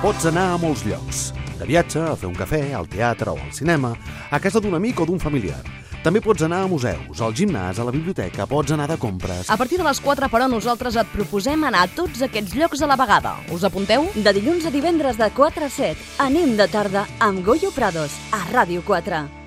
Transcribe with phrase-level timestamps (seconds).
[0.00, 1.18] Pots anar a molts llocs.
[1.60, 3.90] De viatge, a fer un cafè, al teatre o al cinema,
[4.32, 5.58] a casa d'un amic o d'un familiar.
[6.00, 9.50] També pots anar a museus, al gimnàs, a la biblioteca, pots anar de compres...
[9.52, 12.88] A partir de les 4, però, nosaltres et proposem anar a tots aquests llocs a
[12.88, 13.34] la vegada.
[13.52, 14.08] Us apunteu?
[14.16, 16.08] De dilluns a divendres de 4 a 7.
[16.30, 19.39] Anem de tarda amb Goyo Prados, a Ràdio 4.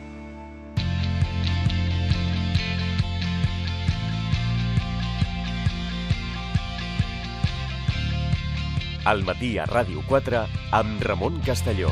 [9.04, 11.90] Al matí a Ràdio 4 amb Ramon Castelló.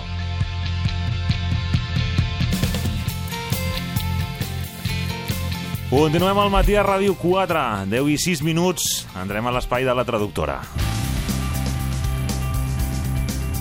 [5.91, 8.85] Continuem al matí a Ràdio 4, 10 i 6 minuts,
[9.19, 10.61] entrem a l'espai de la traductora.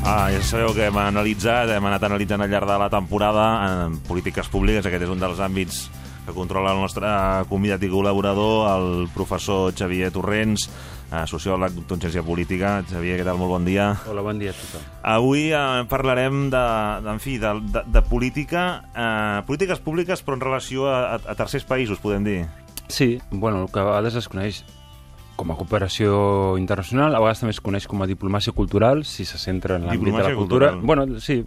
[0.07, 3.99] Ah, ja sabeu que hem analitzat, hem anat analitzant al llarg de la temporada en
[4.07, 5.89] polítiques públiques, aquest és un dels àmbits
[6.25, 7.11] que controla el nostre
[7.51, 10.69] convidat i col·laborador, el professor Xavier Torrents,
[11.11, 12.79] eh, sociòleg, doctor en ciència política.
[12.89, 13.39] Xavier, què tal?
[13.41, 13.91] Molt bon dia.
[14.11, 14.89] Hola, bon dia a tothom.
[15.03, 16.65] Avui eh, parlarem de,
[17.05, 21.39] de, en fi, de, de, de política, eh, polítiques públiques, però en relació a, a
[21.39, 22.41] tercers països, podem dir.
[22.91, 24.65] Sí, bueno, el que a vegades es coneix
[25.41, 29.39] com a cooperació internacional, a vegades també es coneix com a diplomàcia cultural, si se
[29.41, 30.71] centra en l'àmbit de la cultura.
[30.75, 30.81] cultural.
[30.85, 31.41] Bueno, sí,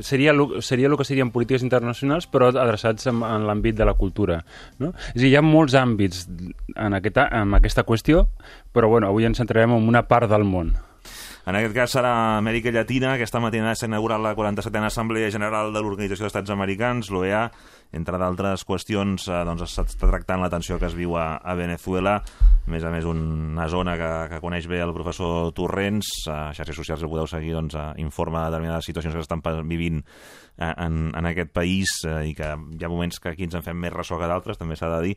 [0.00, 3.94] seria, lo- seria el que serien polítiques internacionals, però adreçats en, en l'àmbit de la
[3.94, 4.40] cultura.
[4.80, 4.94] No?
[5.12, 6.24] És a dir, hi ha molts àmbits
[6.74, 8.26] en, aquest, en aquesta qüestió,
[8.72, 10.72] però bueno, avui ens centrarem en una part del món.
[11.44, 13.10] En aquest cas serà Amèrica Llatina.
[13.14, 17.42] Aquesta matinada s'ha inaugurat la 47a Assemblea General de l'Organització d'Estats Americans, l'OEA.
[17.94, 22.16] Entre d'altres qüestions, eh, doncs s'està tractant la tensió que es viu a, a Venezuela.
[22.64, 26.14] A més a més, una zona que, que coneix bé el professor Torrents.
[26.32, 30.00] A xarxes socials el podeu seguir, doncs, eh, informa de determinades situacions que s'estan vivint
[30.00, 33.64] eh, en, en aquest país eh, i que hi ha moments que aquí ens en
[33.66, 35.14] fem més ressò que d'altres, també s'ha de dir.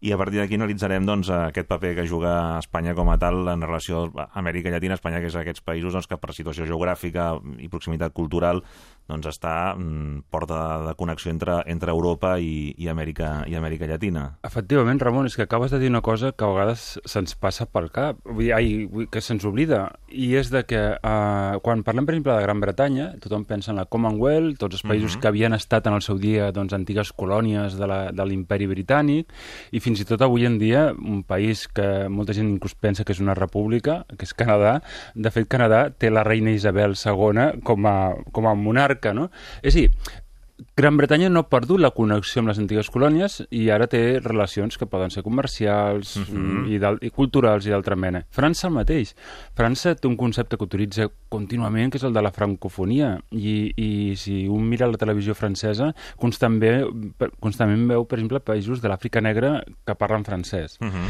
[0.00, 3.64] I a partir d'aquí analitzarem doncs, aquest paper que juga Espanya com a tal en
[3.66, 7.68] relació a Amèrica Llatina, Espanya, que és aquests països doncs, que per situació geogràfica i
[7.68, 8.62] proximitat cultural
[9.08, 14.26] doncs, està mm, porta de connexió entre, entre Europa i, i, Amèrica, i Amèrica Llatina.
[14.46, 17.90] Efectivament, Ramon, és que acabes de dir una cosa que a vegades se'ns passa pel
[17.94, 22.14] cap, vull dir, ai, que se'ns oblida, i és de que eh, quan parlem, per
[22.14, 25.88] exemple, de Gran Bretanya, tothom pensa en la Commonwealth, tots els països que havien estat
[25.88, 29.32] en el seu dia doncs, antigues colònies de l'imperi britànic,
[29.72, 33.16] i fins i tot avui en dia un país que molta gent inclús pensa que
[33.16, 34.78] és una república, que és Canadà,
[35.14, 37.96] de fet Canadà té la reina Isabel II com a,
[38.32, 39.30] com a monarca, no?
[39.62, 39.90] És a dir,
[40.76, 44.74] Gran Bretanya no ha perdut la connexió amb les antigues colònies i ara té relacions
[44.78, 46.64] que poden ser comercials uh -huh.
[46.66, 48.24] i, i culturals i d'altra mena.
[48.30, 49.14] França el mateix.
[49.54, 54.16] França té un concepte que utilitza contínuament, que és el de la francofonia, i, i
[54.16, 59.62] si un mira la televisió francesa, constantment, constantment veu, per exemple, països de l'Àfrica Negra
[59.84, 60.78] que parlen francès.
[60.80, 61.08] Uh -huh.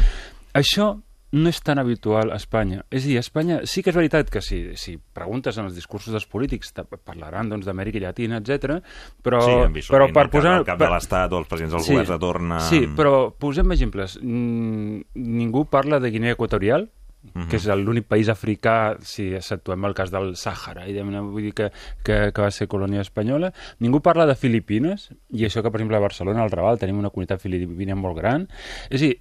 [0.53, 1.01] Això
[1.31, 2.83] no és tan habitual a Espanya.
[2.89, 5.75] És a dir, a Espanya sí que és veritat que si, si preguntes en els
[5.77, 6.73] discursos dels polítics
[7.05, 8.79] parlaran doncs, d'Amèrica Llatina, etc.
[9.21, 10.55] però, sí, vist però per posar...
[10.59, 12.51] el cap de l'Estat o els presidents dels governs de torn...
[12.57, 14.17] a- Sí, però posem exemples.
[14.21, 16.89] Mm, ningú parla de Guinea Equatorial,
[17.19, 17.49] Mhm.
[17.51, 21.65] que és l'únic país africà, si situem el cas del Sàhara, i vull dir que,
[22.01, 23.51] que, que va ser colònia espanyola.
[23.83, 27.09] Ningú parla de Filipines, i això que, per exemple, a Barcelona, al Raval, tenim una
[27.11, 28.47] comunitat filipina molt gran.
[28.89, 29.17] És a dir,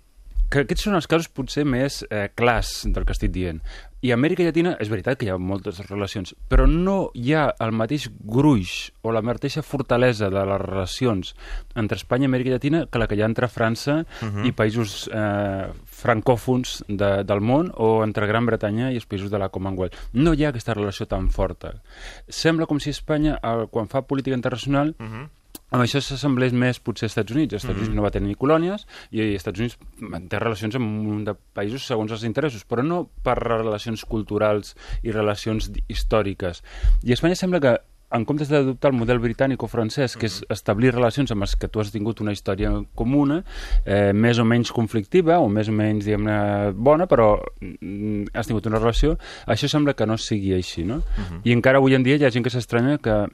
[0.48, 3.60] que aquests són els casos potser més eh, clars del que estic dient.
[3.98, 7.48] I a Amèrica Llatina és veritat que hi ha moltes relacions, però no hi ha
[7.64, 11.32] el mateix gruix o la mateixa fortalesa de les relacions
[11.74, 14.46] entre Espanya i Amèrica Llatina que la que hi ha entre França uh -huh.
[14.46, 19.38] i països eh, francòfons de, del món o entre Gran Bretanya i els països de
[19.38, 19.96] la Commonwealth.
[20.12, 21.82] No hi ha aquesta relació tan forta.
[22.28, 25.28] Sembla com si Espanya, eh, quan fa política internacional, uh -huh
[25.68, 27.56] amb això s'assemblés més potser als Estats Units.
[27.56, 31.10] Els Estats Units no va tenir colònies i els Estats Units manté relacions amb un
[31.10, 36.64] munt de països segons els interessos, però no per relacions culturals i relacions històriques.
[37.04, 37.76] I Espanya sembla que
[38.08, 41.68] en comptes d'adoptar el model britànic o francès, que és establir relacions amb els que
[41.68, 43.42] tu has tingut una història comuna,
[43.84, 46.38] eh, més o menys conflictiva, o més o menys, diguem-ne,
[46.72, 51.02] bona, però mm, has tingut una relació, això sembla que no sigui així, no?
[51.44, 53.26] I encara avui en dia hi ha gent que s'estranya que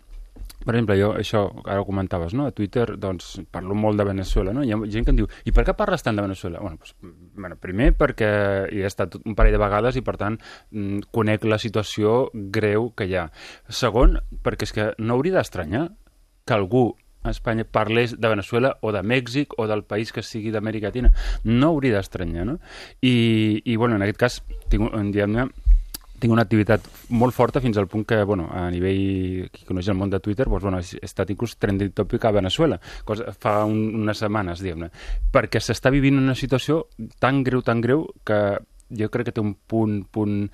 [0.64, 2.48] per exemple, jo, això, ara ho comentaves, no?
[2.48, 4.64] A Twitter, doncs, parlo molt de Venezuela, no?
[4.64, 6.62] Hi ha gent que em diu, i per què parles tant de Venezuela?
[6.64, 6.96] Bueno, doncs,
[7.36, 8.30] bueno primer perquè
[8.72, 10.40] hi he estat un parell de vegades i, per tant,
[10.72, 13.28] mm, conec la situació greu que hi ha.
[13.68, 15.88] Segon, perquè és que no hauria d'estranyar
[16.44, 16.94] que algú
[17.24, 21.10] a Espanya parlés de Venezuela o de Mèxic o del país que sigui d'Amèrica Llatina.
[21.44, 22.58] No hauria d'estranyar, no?
[23.00, 24.36] I, i bueno, en aquest cas,
[24.68, 25.48] tinc, diguem-ne,
[26.24, 29.98] tinc una activitat molt forta fins al punt que, bueno, a nivell qui coneix el
[30.00, 33.82] món de Twitter, doncs, bueno, he estat inclús trending topic a Venezuela, cosa, fa un,
[34.00, 34.88] unes setmanes, diguem-ne,
[35.34, 36.86] perquè s'està vivint una situació
[37.20, 38.40] tan greu, tan greu, que
[38.94, 40.48] jo crec que té un punt, punt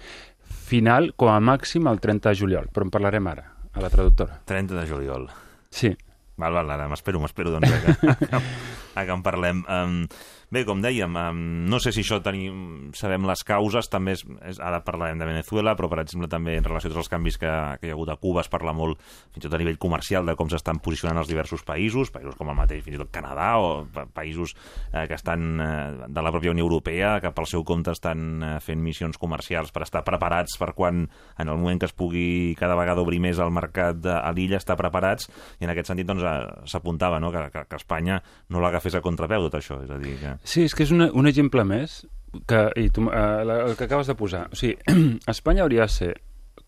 [0.70, 4.40] final, com a màxim, el 30 de juliol, però en parlarem ara, a la traductora.
[4.50, 5.28] 30 de juliol.
[5.70, 5.94] Sí.
[6.40, 8.43] Val, val, ara m'espero, m'espero, doncs, que,
[8.95, 9.65] a que, en parlem.
[9.69, 10.05] Um,
[10.51, 11.41] Bé, com dèiem, um,
[11.71, 15.77] no sé si això tenim, sabem les causes, també és, és, ara parlarem de Venezuela,
[15.79, 18.43] però per exemple també en relació als canvis que, que hi ha hagut a Cuba
[18.43, 18.99] es parla molt,
[19.31, 22.51] fins i tot a nivell comercial, de com s'estan posicionant els diversos països, països com
[22.51, 26.35] el mateix, fins i tot Canadà, o pa països eh, que estan eh, de la
[26.35, 30.59] pròpia Unió Europea, que pel seu compte estan eh, fent missions comercials per estar preparats
[30.59, 31.05] per quan,
[31.39, 34.59] en el moment que es pugui cada vegada obrir més el mercat de, a l'illa,
[34.59, 35.31] estar preparats,
[35.63, 37.31] i en aquest sentit doncs, eh, s'apuntava no?
[37.31, 38.19] que, que, que Espanya
[38.51, 40.37] no l'agafés a contrapeu tot això, és a dir, que...
[40.45, 42.01] Sí, és que és una, un exemple més
[42.47, 44.49] que, i tu, eh, la, el que acabes de posar.
[44.53, 44.77] O sigui,
[45.31, 46.13] Espanya hauria de ser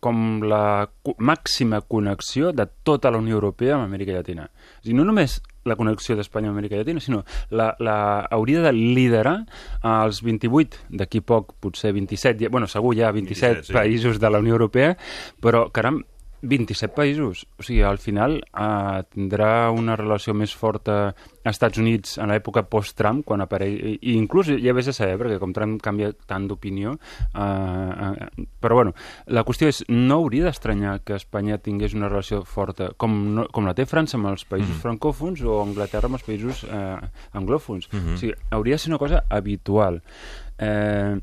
[0.03, 4.49] com la co- màxima connexió de tota la Unió Europea amb Amèrica Llatina.
[4.51, 7.21] O sigui, no només la connexió d'Espanya amb Amèrica Llatina, sinó
[7.55, 7.95] la, la,
[8.35, 9.37] hauria de liderar
[9.87, 13.77] els 28, d'aquí poc potser 27, ja, bueno, segur ja 27, 27, sí.
[13.77, 14.97] països de la Unió Europea,
[15.39, 16.01] però, caram,
[16.43, 17.45] 27 països.
[17.57, 20.97] O sigui, al final eh, tindrà una relació més forta
[21.43, 23.79] a Estats Units en l'època post-Trump, quan apareix...
[23.95, 26.93] I, inclús ja vés a saber, perquè com Trump canvia tant d'opinió...
[27.33, 28.93] Eh, eh, però, bueno,
[29.27, 33.67] la qüestió és, no hauria d'estranyar que Espanya tingués una relació forta, com, no, com
[33.67, 34.81] la té França amb els països Mhm.
[34.83, 36.97] francòfons o Anglaterra amb els països eh,
[37.33, 37.89] anglòfons.
[37.91, 38.13] Mhm.
[38.13, 40.01] O sigui, hauria de ser una cosa habitual.
[40.59, 41.19] Eh,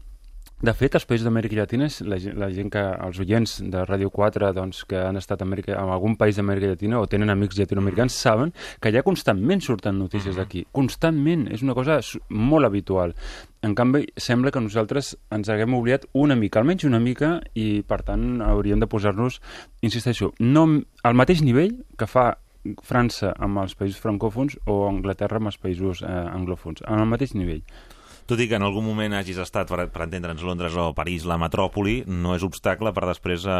[0.61, 4.51] de fet, els països d'Amèrica Llatina, la, la gent que, els oients de Ràdio 4,
[4.57, 8.53] doncs, que han estat Amèrica, en algun país d'Amèrica Llatina o tenen amics llatinoamericans, saben
[8.81, 10.67] que ja constantment surten notícies d'aquí.
[10.77, 11.47] Constantment.
[11.55, 11.97] És una cosa
[12.29, 13.15] molt habitual.
[13.65, 18.03] En canvi, sembla que nosaltres ens haguem oblidat una mica, almenys una mica, i per
[18.05, 19.41] tant hauríem de posar-nos,
[19.81, 20.67] insisteixo, no
[21.05, 22.35] al mateix nivell que fa
[22.85, 27.65] França amb els països francòfons o Anglaterra amb els països eh, anglòfons, al mateix nivell.
[28.31, 31.35] Tot i que en algun moment hagis estat, per, per entendre'ns, Londres o París, la
[31.43, 33.57] metròpoli, no és obstacle per després eh,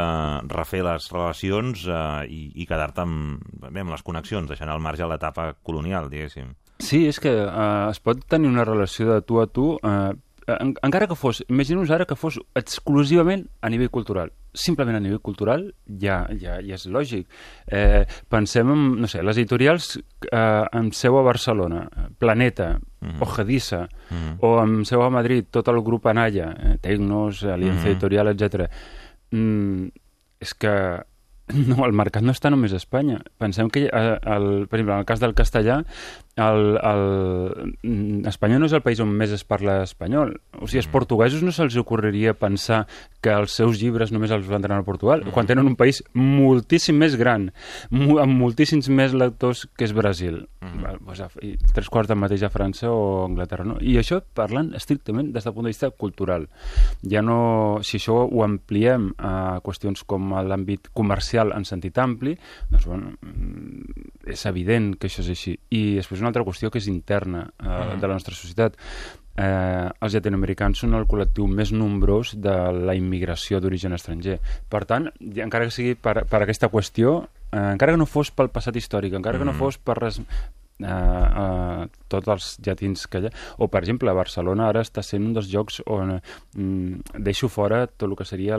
[0.53, 1.97] refer les relacions eh,
[2.31, 6.53] i, i quedar-te amb, amb les connexions, deixant al marge l'etapa colonial, diguéssim.
[6.79, 10.13] Sí, és que eh, es pot tenir una relació de tu a tu, eh,
[10.55, 14.31] en, encara que fos, imaginem-nos ara que fos exclusivament a nivell cultural.
[14.53, 17.27] Simplement a nivell cultural ja, ja, ja és lògic.
[17.71, 19.93] Eh, pensem en, no sé, les editorials
[20.31, 21.85] eh, amb seu a Barcelona,
[22.19, 23.23] Planeta, Mhm.
[23.25, 24.35] Ojediza, Mhm.
[24.45, 27.91] o amb seu a Madrid, tot el grup Anaya, eh, Tecnos, Alianza Mhm.
[27.93, 28.69] Editorial, etc.
[29.31, 29.87] Mm,
[30.41, 30.75] és que
[31.67, 33.21] no, el mercat no està només a Espanya.
[33.39, 35.81] Pensem que, eh, el, per exemple, en el cas del castellà,
[36.37, 40.37] el, el, mm, Espanya no és el país on més es parla espanyol.
[40.61, 42.87] O sigui, als portuguesos no se'ls ocorreria pensar
[43.21, 47.17] que els seus llibres només els vendran a Portugal, quan tenen un país moltíssim més
[47.21, 47.51] gran,
[47.93, 50.47] amb moltíssims més lectors que és Brasil.
[50.63, 50.83] Mhm.
[50.85, 53.65] Val, doncs, a- i tres quarts del mateix a França o Anglaterra.
[53.65, 53.77] No?
[53.81, 56.49] I això parlant estrictament des del punt de vista cultural.
[57.03, 62.37] Ja no, si això ho ampliem a qüestions com a l'àmbit comercial en sentit ampli,
[62.71, 65.59] doncs bueno, mm, és evident que això és així.
[65.71, 68.77] I després una altra qüestió que és interna eh, de la nostra societat.
[69.41, 74.39] Eh, els llatinoamericans són el col·lectiu més nombrós de la immigració d'origen estranger.
[74.69, 77.23] Per tant, encara que sigui per, per aquesta qüestió,
[77.53, 79.59] eh, encara que no fos pel passat històric, encara que no Mhm.
[79.63, 83.33] fos per res, eh, eh, tots els llatins que hi ha.
[83.59, 88.09] O, per exemple, Barcelona ara està sent un dels llocs on mm, deixo fora tot
[88.11, 88.59] el que seria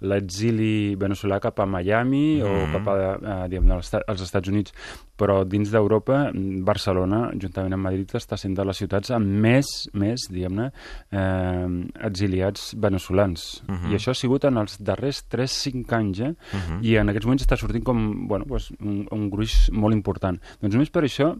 [0.00, 2.72] l'exili veneçolà cap a Miami o Mhm.
[2.72, 2.96] cap a,
[3.44, 4.72] eh, diguem, als, als Estats Units.
[5.16, 9.66] Però dins d'Europa, mm, Barcelona, juntament amb Madrid, està sent de les ciutats amb més,
[9.94, 10.70] més diguem-ne,
[11.10, 13.62] eh, exiliats veneçolans.
[13.66, 13.90] Mhm.
[13.92, 16.34] I això ha sigut en els darrers 3-5 anys, eh?
[16.52, 16.82] Mhm.
[16.82, 20.38] i en aquests moments està sortint com bueno, pues, un, un gruix molt important.
[20.60, 21.36] Doncs només per això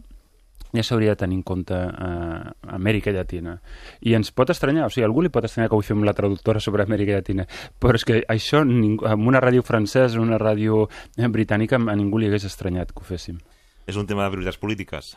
[0.75, 3.57] ja s'hauria de tenir en compte eh, Amèrica Llatina.
[4.01, 6.61] I ens pot estranyar, o sigui, algú li pot estranyar que avui fem la traductora
[6.63, 7.47] sobre Amèrica Llatina,
[7.79, 10.85] però és que això ningú, amb una ràdio francesa, una ràdio
[11.17, 13.39] eh, britànica, a ningú li hagués estranyat que ho féssim.
[13.87, 15.15] És un tema de prioritats polítiques.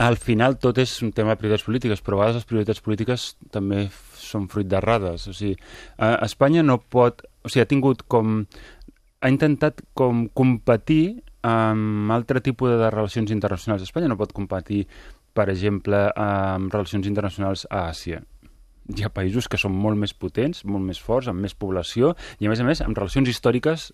[0.00, 3.24] Al final tot és un tema de prioritats polítiques, però a vegades les prioritats polítiques
[3.52, 5.26] també són fruit d'errades.
[5.28, 5.58] O sigui,
[5.98, 7.26] eh, Espanya no pot...
[7.44, 8.44] O sigui, ha tingut com...
[9.20, 13.82] Ha intentat com competir amb altre tipus de relacions internacionals.
[13.86, 14.86] Espanya no pot competir,
[15.32, 18.20] per exemple, amb relacions internacionals a Àsia.
[18.90, 22.46] Hi ha països que són molt més potents, molt més forts, amb més població, i
[22.48, 23.92] a més a més amb relacions històriques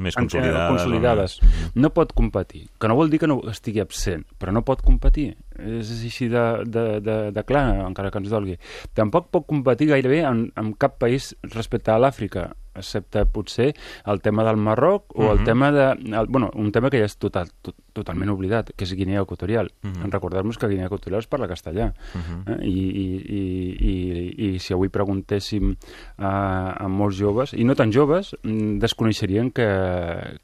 [0.00, 0.70] Més consolidades.
[0.70, 1.34] consolidades.
[1.76, 5.34] No pot competir, que no vol dir que no estigui absent, però no pot competir.
[5.58, 8.56] És així de, de, de, de clar, encara que ens dolgui.
[8.96, 12.54] Tampoc pot competir gairebé en, en cap país respecte a l'Àfrica.
[12.74, 13.74] Excepte potser
[14.06, 15.44] el tema del Marroc o el Mhm.
[15.44, 15.84] tema de...
[15.92, 19.70] El, bueno, un tema que ja és total, tot, totalment oblidat, que és Guinea Equatorial.
[19.82, 20.10] Mhm.
[20.10, 21.92] Recordar-nos que Guinea Equatorial es parla castellà.
[22.14, 22.52] Mhm.
[22.52, 22.58] Eh?
[22.66, 23.42] I, i, i,
[23.90, 25.74] i, I si avui preguntéssim
[26.18, 29.68] a, a molts joves, i no tan joves, mm, desconeixerien que,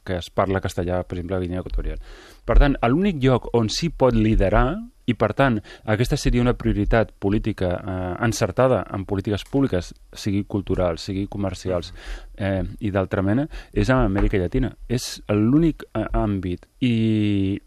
[0.05, 1.99] que es parla castellà, per exemple, a Guinea Equatorial.
[2.45, 4.77] Per tant, l'únic lloc on s'hi pot liderar
[5.09, 5.57] i, per tant,
[5.89, 11.95] aquesta seria una prioritat política eh, encertada en polítiques públiques, sigui culturals, sigui comercials
[12.37, 14.75] eh, i d'altra mena, és a Amèrica Llatina.
[14.89, 16.67] És l'únic eh, àmbit.
[16.85, 17.61] I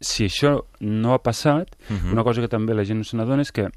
[0.00, 2.12] si això no ha passat, Mhm.
[2.12, 3.68] una cosa que també la gent no se n'adona és que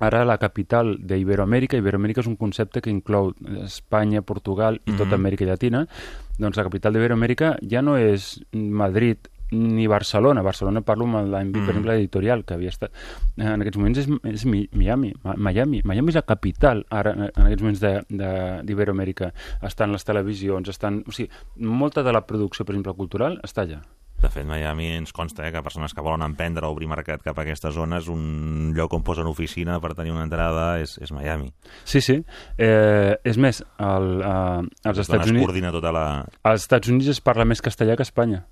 [0.00, 5.20] ara la capital d'Iberoamèrica, Iberoamèrica és un concepte que inclou Espanya, Portugal i tota Mhm.
[5.20, 5.86] Amèrica Llatina,
[6.38, 9.18] doncs la capital d'Iberoamèrica ja no és Madrid
[9.50, 10.42] ni Barcelona.
[10.42, 11.66] Barcelona parlo amb l'àmbit, Mhm.
[11.66, 12.92] per exemple, editorial, que havia estat...
[13.36, 15.80] En aquests moments és, és Mi- Miami, Miami.
[15.84, 19.32] Miami és la capital, ara, en aquests moments de- de- d'Iberoamèrica.
[19.62, 21.02] Estan les televisions, estan...
[21.06, 23.82] O sigui, molta de la producció, per exemple, cultural, està allà.
[24.20, 27.38] De fet, Miami ens consta eh, que persones que volen emprendre o obrir mercat cap
[27.38, 31.48] a aquestes zones, un lloc on posen oficina per tenir una entrada és, és Miami.
[31.88, 32.18] Sí, sí.
[32.58, 35.46] Eh, és més, el, eh, als És Estats es Units...
[35.46, 36.04] coordina tota la...
[36.42, 38.44] Als Estats Units es parla més castellà que a Espanya.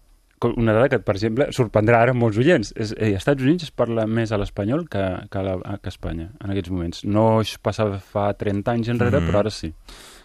[0.57, 2.73] Una dada que, per exemple, sorprendrà ara molts oients.
[2.77, 5.95] És, eh, als Estats Units es parla més a l'espanyol que, que, la, que a
[5.95, 7.05] Espanya, en aquests moments.
[7.05, 9.29] No es passava fa 30 anys enrere, Mhm.
[9.31, 9.73] però ara sí.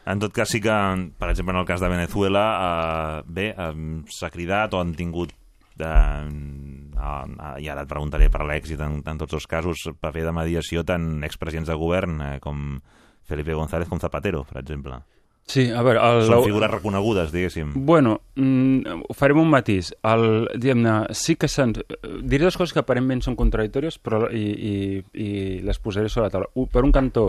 [0.06, 0.70] En tot cas, sí que,
[1.18, 5.32] per exemple, en el cas de Venezuela, eh, bé, eh, s'ha cridat o han tingut
[5.76, 10.32] de, eh, i ara et preguntaré per l'èxit en, en tots els casos, paper de
[10.36, 12.80] mediació tant expresidents de govern eh, com
[13.24, 15.00] Felipe González com Zapatero, per exemple.
[15.46, 16.00] Sí, a veure...
[16.00, 17.74] El, Són figures reconegudes, diguéssim.
[17.86, 19.92] Bueno, mm, farem un matís.
[20.08, 21.76] El, diguem-ne, sí que s'han...
[22.24, 24.76] Diré dues coses que aparentment són contradictòries, però i, i,
[25.20, 25.34] i
[25.66, 26.50] les posaré sobre la taula.
[26.56, 27.28] Un, per un cantó,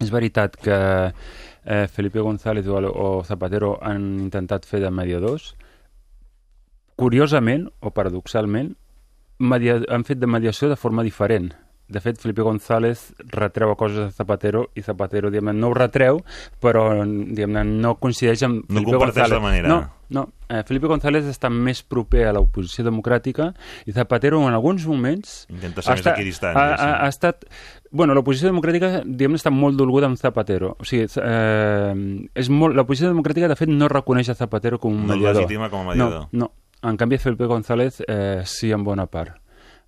[0.00, 0.78] és veritat que
[1.10, 5.52] eh, Felipe González o, o Zapatero han intentat fer de mediadors.
[6.94, 8.76] Curiosament, o paradoxalment,
[9.42, 11.50] media, han fet de mediació de forma diferent.
[11.86, 16.22] De fet, Felipe González retreu coses a Zapatero i Zapatero, diguem no ho retreu,
[16.58, 19.30] però diguem no coincideix amb No Felipe González.
[19.36, 19.68] la manera.
[19.68, 20.22] No, no.
[20.48, 23.50] Eh, Felipe González està més proper a l'oposició democràtica
[23.84, 27.44] i Zapatero en alguns moments Intenta ser més està- equidistant, Ha, ha, ha estat...
[27.92, 30.74] Bueno, l'oposició democràtica, diguem està molt dolguda amb Zapatero.
[30.80, 31.94] O sigui, eh,
[32.34, 32.74] és molt...
[32.74, 35.42] l'oposició democràtica, de fet, no reconeix a Zapatero com un No mediador.
[35.42, 36.28] legitima com a mediador.
[36.32, 36.52] No, no.
[36.90, 39.36] En canvi, Felipe González eh, sí, en bona part.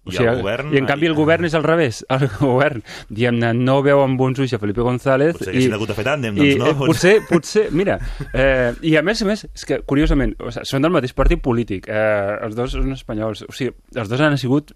[0.06, 2.04] I el govern- I en canvi el govern és al revés.
[2.16, 5.34] El govern, diguem-ne, no veu amb bons ulls a Felipe González.
[5.36, 6.70] Potser haguessin hagut de fer tàndem, doncs, i, no?
[6.70, 7.98] eh, potser, potser, mira,
[8.32, 11.42] eh, i a més a més, és que curiosament, o sigui, són del mateix partit
[11.42, 14.72] polític, eh, els dos són espanyols, o sigui, els dos han sigut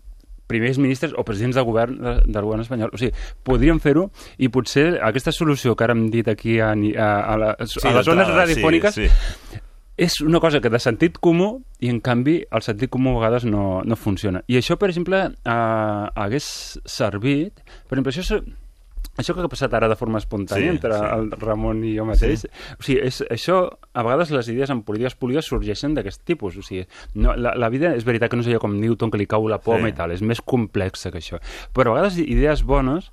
[0.50, 2.90] primers ministres o presidents del govern de, del govern espanyol.
[2.92, 3.12] O sigui,
[3.46, 4.08] podríem fer-ho
[4.42, 8.06] i potser aquesta solució que ara hem dit aquí a, a, a, la, a les
[8.08, 9.60] zones radiofòniques Sí, sí.
[10.00, 11.50] És una cosa que de sentit comú
[11.84, 14.40] i en canvi el sentit comú a vegades no, no funciona.
[14.48, 16.46] I això, per exemple, eh, hagués
[16.88, 17.60] servit...
[17.88, 18.38] Per exemple, això,
[19.20, 21.04] això que ha passat ara de forma espontània Sí, entre sí.
[21.18, 22.46] el Ramon i jo mateix,
[22.78, 23.58] o sigui, és, això,
[23.92, 26.86] a vegades les idees en polítiques públiques sorgeixen d'aquest tipus, o sigui,
[27.20, 29.48] no, la, la vida és veritat que no és allò com Newton que li cau
[29.52, 29.92] la poma Sí.
[29.92, 31.42] i tal, és més complexa que això,
[31.76, 33.10] però a vegades idees bones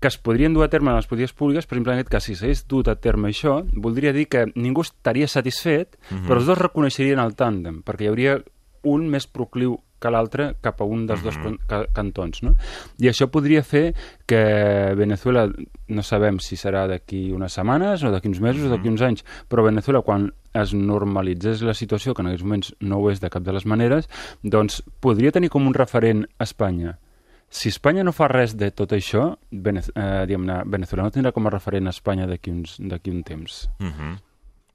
[0.00, 2.24] que es podrien dur a terme en les polítiques públiques, per exemple, en aquest cas,
[2.24, 6.26] si s'hagués dut a terme això, voldria dir que ningú estaria satisfet, Mhm.
[6.26, 8.42] però els dos reconeixerien el tàndem, perquè hi hauria
[8.84, 11.58] un més procliu que l'altre cap a un dels dos Mhm.
[11.92, 12.44] cantons.
[12.44, 12.54] No?
[12.98, 13.94] I això podria fer
[14.26, 15.50] que Venezuela,
[15.88, 18.70] no sabem si serà d'aquí unes setmanes o d'aquí uns mesos o Mhm.
[18.76, 22.98] d'aquí uns anys, però Venezuela, quan es normalitzés la situació, que en aquests moments no
[22.98, 24.08] ho és de cap de les maneres,
[24.44, 26.98] doncs podria tenir com un referent Espanya.
[27.50, 30.26] Si Espanya no fa res de tot això, Venez eh,
[30.68, 32.50] Venezuela no tindrà com a referent a Espanya d'aquí
[33.10, 33.68] un temps.
[33.78, 34.16] Mhm.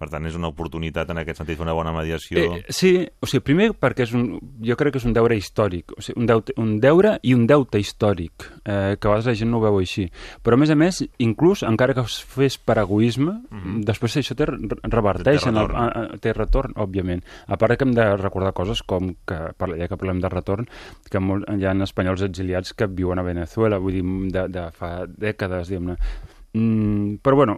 [0.03, 2.41] Per tant, és una oportunitat en aquest sentit fer una bona mediació.
[2.57, 2.89] Eh, sí,
[3.23, 6.19] o sigui, primer perquè és un, jo crec que és un deure històric, o sigui,
[6.19, 9.61] un, deute, un deure i un deute històric, eh, que a vegades la gent no
[9.61, 10.09] ho veu així.
[10.43, 13.85] Però, a més a més, inclús, encara que es fes per egoisme, Mhm.
[13.87, 15.83] després això té, re- reverteix, Té en el, retorn.
[15.83, 17.23] a, a, té retorn, òbviament.
[17.47, 19.39] A part que hem de recordar coses com, que,
[19.77, 20.67] ja que parlem de retorn,
[21.09, 25.05] que molt, hi ha espanyols exiliats que viuen a Venezuela, vull dir, de, de fa
[25.07, 25.95] dècades, diguem-ne.
[26.53, 27.55] Mm, però bueno,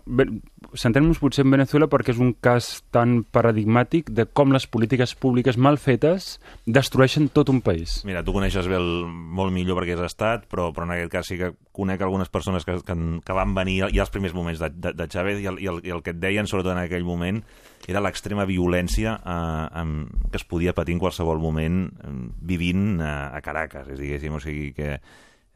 [0.79, 5.59] centrem-nos potser en Venezuela perquè és un cas tan paradigmàtic de com les polítiques públiques
[5.59, 7.97] mal fetes destrueixen tot un país.
[8.07, 11.27] Mira, tu coneixes bé el, molt millor perquè has estat, però, però en aquest cas
[11.27, 14.71] sí que conec algunes persones que, que, que van venir ja als primers moments de,
[14.71, 17.03] de, de Chávez i el, i, el, i el que et deien, sobretot en aquell
[17.03, 17.43] moment,
[17.91, 23.11] era l'extrema violència eh, amb, que es podia patir en qualsevol moment eh, vivint eh,
[23.11, 24.95] a Caracas, és diguéssim, o sigui que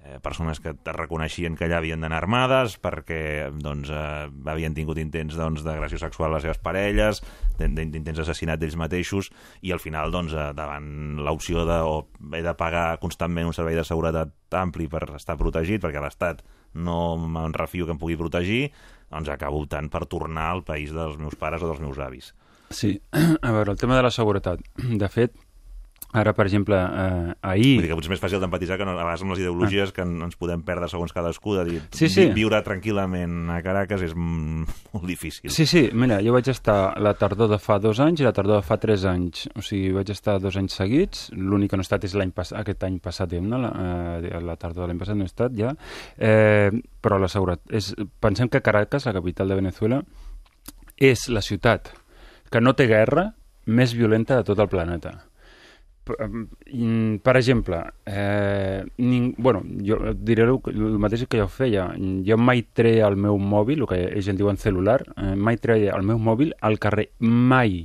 [0.06, 5.36] eh, persones que reconeixien que allà havien d'anar armades perquè doncs, eh, havien tingut intents
[5.36, 7.22] doncs, d'agressió sexual a les seves parelles,
[7.60, 12.42] d'in- d'intents d'assassinat d'ells mateixos, i al final, doncs, eh, davant l'opció de o he
[12.46, 16.42] de pagar constantment un servei de seguretat ampli per estar protegit, perquè l'Estat
[16.74, 18.72] no me'n refio que em pugui protegir,
[19.10, 22.34] doncs acabo optant per tornar al país dels meus pares o dels meus avis.
[22.70, 23.02] Sí,
[23.42, 24.60] a veure, el tema de la seguretat.
[24.78, 25.34] De fet,
[26.14, 27.76] ara, per exemple, eh, ahir...
[27.78, 29.92] Vull dir que potser és més fàcil d'empatitzar que no, a vegades amb les ideologies
[29.94, 32.26] que en- ens podem perdre segons cadascú, de dir, Sí, sí.
[32.30, 35.52] vi- viure tranquil·lament a Caracas és molt difícil.
[35.54, 38.58] Sí, sí, mira, jo vaig estar la tardor de fa dos anys i la tardor
[38.64, 39.48] de fa tres anys.
[39.56, 41.28] O sigui, vaig estar dos anys seguits.
[41.38, 43.72] L'únic que no he estat és l'any pas aquest any passat, diguem-ne, la,
[44.24, 45.76] eh, la tardor de l'any passat no he estat ja.
[46.18, 47.70] Eh, però la seguretat...
[47.70, 50.02] És, pensem que Caracas, la capital de Venezuela,
[50.98, 51.94] és la ciutat
[52.52, 53.36] que no té guerra
[53.70, 55.20] més violenta de tot el planeta.
[56.10, 61.90] Per, exemple, eh, ning, bueno, jo diré el mateix que jo feia.
[62.26, 65.96] Jo mai treia el meu mòbil, el que ells en diuen celular, eh, mai treia
[65.98, 67.84] el meu mòbil al carrer, mai.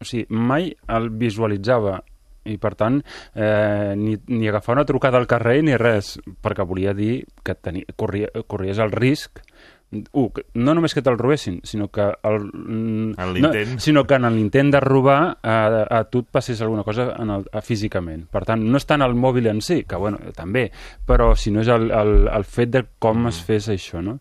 [0.00, 2.00] O sigui, mai el visualitzava
[2.48, 3.00] i per tant
[3.34, 7.84] eh, ni, ni agafar una trucada al carrer ni res, perquè volia dir que tenia,
[8.00, 9.42] corria, corries el risc
[9.90, 13.50] Que no només que te'l robessin, sinó que el, mm, En no,
[13.82, 15.56] sinó que en l'intent de robar a,
[15.90, 18.28] a tu et passés alguna cosa en el, a, físicament.
[18.30, 20.68] Per tant, no és tant el mòbil en si, que bueno, també,
[21.06, 24.20] però si no és el, el, el fet de com es fes això, no?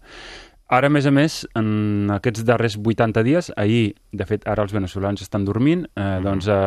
[0.70, 4.74] Ara, a més a més, en aquests darrers 80 dies, ahir, de fet, ara els
[4.76, 6.58] veneçolans estan dormint, eh, doncs eh,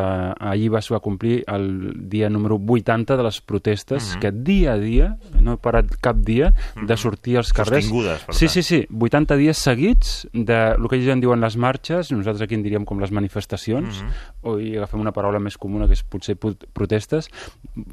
[0.43, 1.69] ahir va, va complir el
[2.11, 5.07] dia número 80 de les protestes, que dia a dia,
[5.39, 7.85] no he parat cap dia, de sortir als carrers.
[7.87, 8.53] Sostingudes, per Sí, tant.
[8.57, 12.59] sí, sí, 80 dies seguits de el que ells en diuen les marxes, nosaltres aquí
[12.59, 14.03] en diríem com les manifestacions,
[14.43, 17.31] o hi agafem una paraula més comuna que és potser protestes,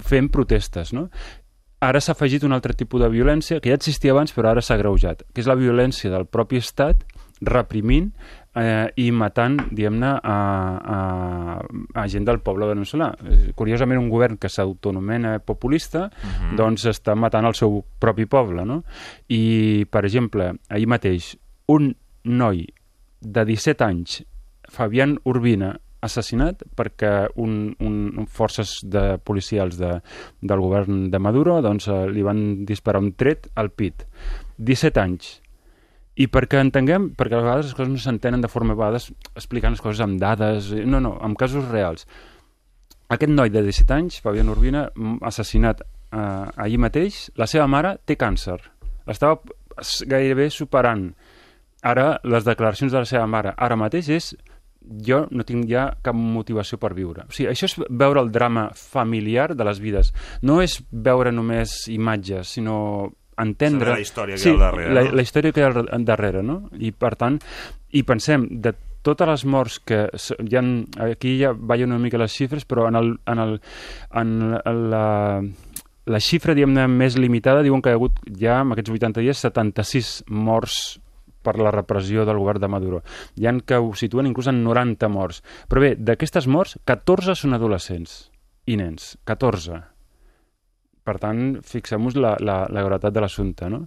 [0.02, 1.06] fent protestes, no?
[1.80, 4.76] Ara s'ha afegit un altre tipus de violència que ja existia abans però ara s'ha
[4.76, 7.06] greujat, que és la violència del propi estat
[7.40, 8.10] reprimint
[8.54, 10.36] eh, i matant, diguem-ne, a,
[10.96, 10.98] a,
[12.02, 13.10] a gent del poble veneçolà.
[13.24, 16.08] Eh, Curiosament, un govern que s'autonomena populista,
[16.58, 18.82] doncs està matant el seu propi poble, no?
[19.32, 21.32] I, per exemple, ahir mateix,
[21.72, 22.66] un noi
[23.20, 24.20] de 17 anys,
[24.68, 29.98] Fabián Urbina, assassinat perquè un, un, forces de policials de,
[30.40, 34.06] del govern de Maduro doncs, eh, li van disparar un tret al pit.
[34.58, 35.30] 17 anys.
[36.20, 39.76] I perquè entenguem, perquè a vegades les coses no s'entenen de forma, a vegades explicant
[39.76, 42.06] les coses amb dades, eh, no, no, amb casos reals.
[43.10, 44.84] Aquest noi de 17 anys, Fabián Urbina,
[45.26, 46.18] assassinat eh,
[46.56, 48.58] ahir mateix, la seva mare té càncer.
[49.10, 49.40] Estava
[50.06, 51.08] gairebé superant.
[51.82, 54.34] Ara, les declaracions de la seva mare ara mateix és
[54.80, 57.26] jo no tinc ja cap motivació per viure.
[57.28, 60.12] O sigui, això és veure el drama familiar de les vides.
[60.42, 63.92] No és veure només imatges, sinó entendre...
[63.92, 65.16] Saber la història que sí, hi ha al darrere, La, no?
[65.16, 66.60] la història que hi ha al darrere, no?
[66.78, 67.40] I, per tant,
[67.96, 68.74] i pensem, de
[69.06, 70.64] totes les morts que hi ha,
[71.06, 73.54] aquí ja veia una mica les xifres, però en, el, en, el,
[74.20, 74.34] en
[74.92, 75.04] la,
[76.10, 79.44] la xifra, diguem-ne, més limitada, diuen que hi ha hagut ja, en aquests 80 dies,
[79.48, 80.99] 76 morts
[81.42, 83.02] per la repressió del govern de Maduro.
[83.36, 85.42] Hi han que ho situen inclús en 90 morts.
[85.68, 88.30] Però bé, d'aquestes morts, 14 són adolescents
[88.66, 89.16] i nens.
[89.24, 89.80] 14.
[91.04, 93.86] Per tant, fixem-nos la, la, la gravetat de l'assumpte, no?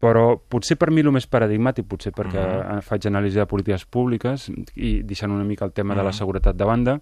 [0.00, 2.82] Però potser per mi el més paradigmàtic, potser perquè Mhm.
[2.84, 6.18] faig anàlisi de polítiques públiques i deixant una mica el tema de la Mhm.
[6.18, 7.00] seguretat de banda,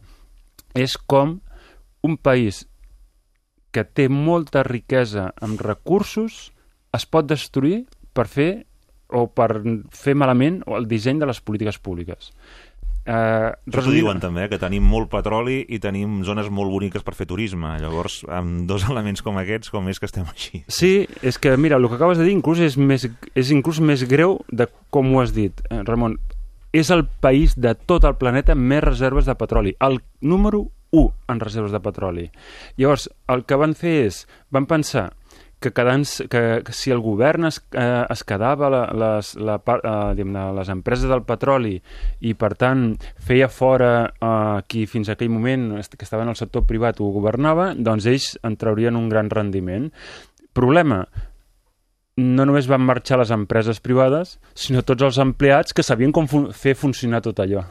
[0.74, 1.40] és com
[2.02, 2.68] un país
[3.72, 6.52] que té molta riquesa amb recursos
[6.92, 8.66] es pot destruir per fer
[9.14, 9.60] o per
[9.94, 12.32] fer malament el disseny de les polítiques públiques.
[13.06, 17.02] Eh, Això resumint- diuen també, eh, que tenim molt petroli i tenim zones molt boniques
[17.04, 17.74] per fer turisme.
[17.78, 20.62] Llavors, amb dos elements com aquests, com és que estem així?
[20.68, 24.06] Sí, és que, mira, el que acabes de dir inclús és, més, és inclús més
[24.08, 26.16] greu de com ho has dit, eh, Ramon.
[26.72, 29.76] És el país de tot el planeta amb més reserves de petroli.
[29.80, 32.30] El número 1 en reserves de petroli.
[32.78, 35.10] Llavors, el que van fer és, van pensar
[35.64, 40.24] que, quedant, que, que si el govern es, eh, es quedava la, les, la, eh,
[40.58, 41.78] les empreses del petroli
[42.20, 42.90] i per tant
[43.24, 47.72] feia fora eh, qui fins aquell moment que estava en el sector privat ho governava,
[47.74, 49.88] doncs ells en traurien un gran rendiment.
[50.54, 51.04] Problema,
[52.20, 56.50] no només van marxar les empreses privades, sinó tots els empleats que sabien com fun
[56.54, 57.64] fer funcionar tot allò.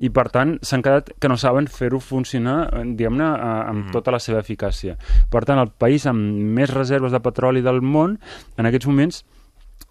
[0.00, 3.92] I, per tant, s'han quedat que no saben fer-ho funcionar, eh, diguem-ne, eh, amb Mhm.
[3.92, 4.96] tota la seva eficàcia.
[5.30, 6.18] Per tant, el país amb
[6.56, 8.18] més reserves de petroli del món,
[8.56, 9.24] en aquests moments,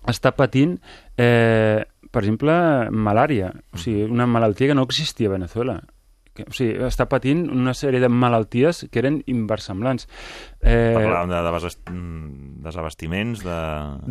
[0.07, 0.79] està patint,
[1.17, 3.53] eh, per exemple, malària.
[3.73, 5.83] O sigui, una malaltia que no existia a Venezuela
[6.39, 10.07] Que, o sigui, està patint una sèrie de malalties que eren inversemblants.
[10.61, 13.59] Eh, Parlàvem de, de mm, desabastiments, de...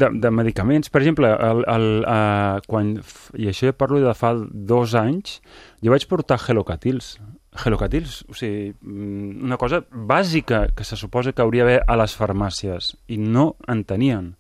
[0.05, 0.93] de, de medicaments.
[0.93, 2.95] Per exemple, el, el, uh, quan,
[3.39, 5.41] i això ja parlo de fa dos anys,
[5.85, 7.17] jo vaig portar gelocatils.
[7.59, 12.15] Gelocatils, o sigui, mm, una cosa bàsica que se suposa que hauria d'haver a les
[12.17, 14.35] farmàcies i no en tenien.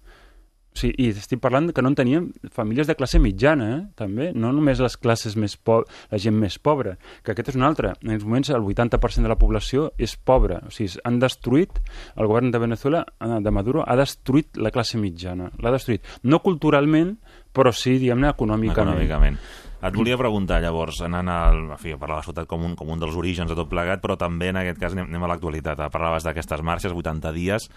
[0.78, 3.80] Sigui, I estic parlant que no en tenien famílies de classe mitjana, eh?
[3.98, 5.80] també, no només les classes més po
[6.12, 7.94] la gent més pobra, que aquest és un altre.
[8.02, 10.62] En aquests moments el 80% de la població és pobra.
[10.68, 11.80] O sigui, han destruït,
[12.16, 15.50] el govern de Venezuela, eh, de Maduro, ha destruït la classe mitjana.
[15.58, 16.06] L'ha destruït.
[16.22, 17.16] No culturalment,
[17.52, 18.94] però sí, diguem-ne, econòmicament.
[18.94, 19.40] econòmicament.
[19.78, 22.74] Et volia preguntar, llavors, anant al, en fi, a parlar de la ciutat com un,
[22.78, 25.30] com un dels orígens de tot plegat, però també en aquest cas anem, anem a
[25.30, 25.84] l'actualitat.
[25.94, 27.68] Parlaves d'aquestes marxes, 80 dies,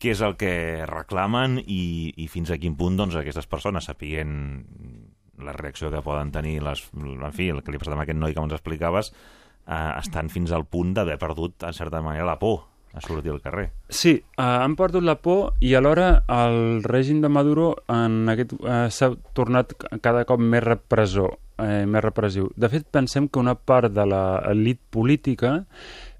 [0.00, 0.52] què és el que
[0.88, 4.32] reclamen i, i fins a quin punt doncs, aquestes persones sapiguent
[5.40, 8.20] la reacció que poden tenir, les, en fi, el que li ha passat amb aquest
[8.20, 9.12] noi que ens explicaves,
[9.66, 13.40] eh, estan fins al punt d'haver perdut, en certa manera, la por a sortir al
[13.40, 13.70] carrer.
[13.88, 18.88] Sí, eh, han perdut la por i alhora el règim de Maduro en aquest eh,
[18.90, 22.50] s'ha tornat cada cop més repressor, eh, més repressiu.
[22.56, 25.60] De fet, pensem que una part de l'elit política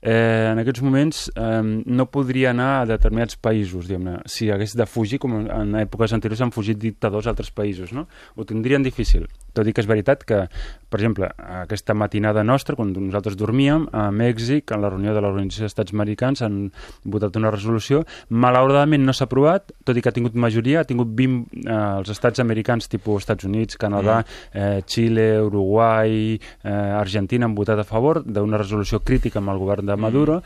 [0.03, 4.87] eh, en aquests moments eh, no podria anar a determinats països, diguem-ne, si hagués de
[4.89, 8.07] fugir, com en èpoques anteriors han fugit dictadors a altres països, no?
[8.37, 9.29] Ho tindrien difícil.
[9.57, 10.45] Tot i que és veritat que,
[10.91, 11.31] per exemple,
[11.63, 16.43] aquesta matinada nostra, quan nosaltres dormíem, a Mèxic, en la reunió de l'Organització d'Estats Americans,
[16.47, 16.59] han
[17.05, 18.05] votat una resolució.
[18.31, 22.13] Malauradament no s'ha aprovat, tot i que ha tingut majoria, ha tingut 20 eh, els
[22.15, 24.21] estats americans, tipus Estats Units, Canadà,
[24.53, 29.87] eh, Xile, Uruguai, eh, Argentina, han votat a favor d'una resolució crítica amb el govern
[29.87, 30.41] de Maduro,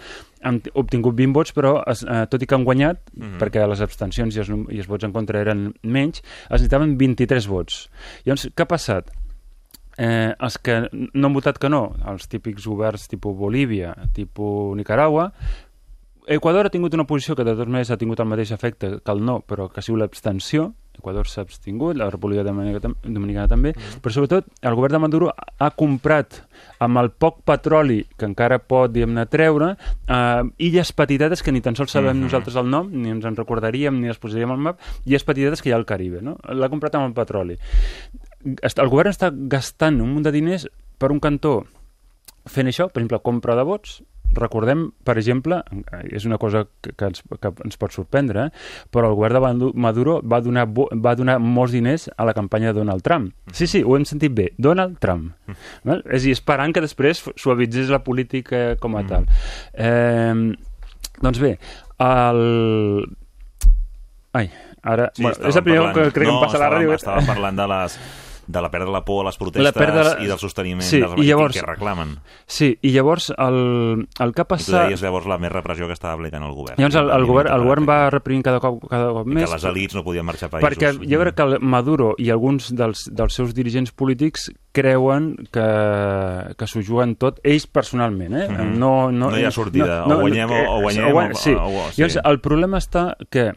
[0.45, 3.01] han obtingut 20 vots, però es, eh, tot i que han guanyat,
[3.41, 7.49] perquè les abstencions i els, i els vots en contra eren menys, es necessitaven 23
[7.51, 7.85] vots.
[8.25, 9.13] Llavors, què ha passat?
[9.97, 15.31] Eh, els que no han votat que no, els típics governs tipus Bolívia, tipus Nicaragua,
[16.27, 19.13] Equador ha tingut una posició que de totes maneres ha tingut el mateix efecte que
[19.13, 20.73] el no, però que ha sigut l'abstenció.
[20.99, 25.33] Equador s'ha abstingut, la República Dominicana, tam- Dominicana també, però sobretot el govern de Maduro
[25.35, 26.41] ha comprat
[26.81, 29.75] amb el poc petroli que encara pot, diguem-ne, treure,
[30.09, 34.01] eh, illes petitetes que ni tan sols sabem nosaltres el nom, ni ens en recordaríem,
[34.01, 36.37] ni les posaríem al map, illes petitetes que hi ha al Caribe, no?
[36.49, 37.59] L'ha comprat amb el petroli.
[38.45, 40.67] El govern està gastant un munt de diners
[40.99, 41.65] per un cantó
[42.47, 44.03] fent això, per exemple, compra de vots,
[44.37, 45.61] recordem, per exemple,
[45.93, 48.51] eh, és una cosa que, que, ens, que ens pot sorprendre, eh?
[48.91, 52.81] però el govern de Maduro va donar, va donar molts diners a la campanya de
[52.81, 53.33] Donald Trump.
[53.53, 55.33] Sí, sí, ho hem sentit bé, Donald Trump.
[55.85, 56.03] Val?
[56.11, 59.27] És a dir, esperant que després suavitzés la política com a tal.
[59.73, 60.55] Eh,
[61.23, 61.57] doncs bé,
[62.03, 62.45] el...
[64.35, 64.49] Ai,
[64.83, 65.11] ara...
[65.15, 66.95] Sí, bueno, és el primer parlant- que crec que no, em passa a la ràdio.
[66.99, 67.99] Estàvem parlant de les
[68.47, 71.01] de la pèrdua de la por a les protestes La pèrdua i del sosteniment Sí,
[71.01, 72.19] dels i llavors- que reclamen.
[72.47, 74.87] Sí, i llavors el, el que ha I tu passat...
[74.89, 76.77] deies llavors la més repressió que estava aplicant el govern.
[76.79, 79.45] Llavors el, el, govern, el govern va reprimint cada cop, cada cop I més.
[79.49, 80.69] que les elites no podien marxar a països.
[80.69, 85.65] Perquè jo crec que el Maduro i alguns dels, dels seus dirigents polítics creuen que,
[86.59, 88.49] que s'ho juguen tot ells personalment, eh?
[88.49, 88.79] Mhm.
[88.79, 91.53] no, no, No hi ha sortida, o guanyem o- o guanyem, guany- o- sí.
[91.53, 92.03] o- o- sí.
[92.03, 93.53] Llavors, el problema està que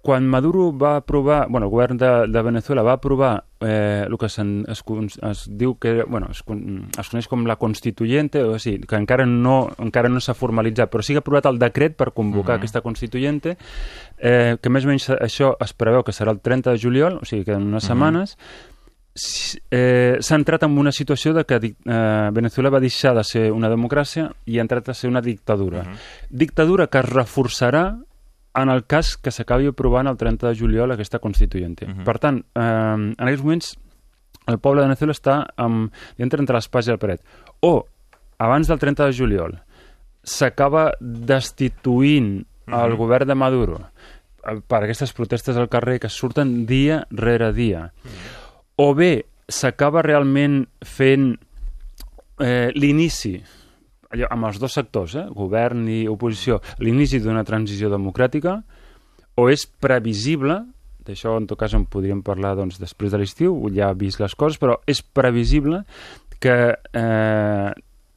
[0.00, 4.28] quan Maduro va aprovar, bueno, el govern de, de Venezuela va aprovar eh, el que
[4.30, 4.82] se'n- es,
[5.22, 9.68] es diu que, bueno, es, es coneix com la constituyente, o sigui, que encara no,
[9.78, 12.60] encara no s'ha formalitzat, però sí que ha aprovat el decret per convocar Mhm.
[12.62, 13.56] aquesta constituyente,
[14.18, 17.24] eh, que més o menys això es preveu que serà el 30 de juliol, o
[17.24, 17.88] sigui que en unes Mhm.
[17.88, 18.38] setmanes,
[19.14, 23.50] s- eh, s'ha entrat en una situació de que eh, Venezuela va deixar de ser
[23.52, 25.82] una democràcia i ha entrat a ser una dictadura.
[25.82, 25.96] Mhm.
[26.30, 27.98] Dictadura que es reforçarà
[28.62, 31.86] en el cas que s'acabi aprovant el 30 de juliol aquesta constituyente.
[31.86, 32.04] Mhm.
[32.04, 33.78] Per tant, eh, en aquests moments
[34.46, 37.20] el poble de Venezuela està amb, entre, entre l'espasa i el paret.
[37.60, 37.84] O,
[38.38, 39.58] abans del 30 de juliol,
[40.22, 42.96] s'acaba destituint el Mhm.
[42.96, 43.78] govern de Maduro
[44.46, 47.92] eh, per aquestes protestes al carrer que surten dia rere dia.
[48.76, 51.38] O bé, s'acaba realment fent
[52.40, 53.42] eh, l'inici
[54.14, 58.58] allò, amb els dos sectors, eh, govern i oposició, l'inici d'una transició democràtica,
[59.38, 60.62] o és previsible,
[61.06, 64.58] d'això en tot cas en podríem parlar doncs, després de l'estiu, ja vist les coses,
[64.60, 65.84] però és previsible
[66.40, 67.72] que eh,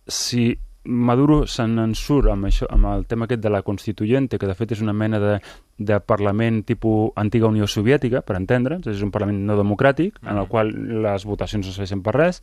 [0.08, 0.52] si
[0.84, 4.56] Maduro se n'en surt amb, això, amb el tema aquest de la constituyente, que de
[4.58, 5.36] fet és una mena de,
[5.78, 10.50] de parlament tipus antiga Unió Soviètica, per entendre'ns, és un parlament no democràtic, en el
[10.50, 10.74] qual
[11.06, 12.42] les votacions no serveixen per res.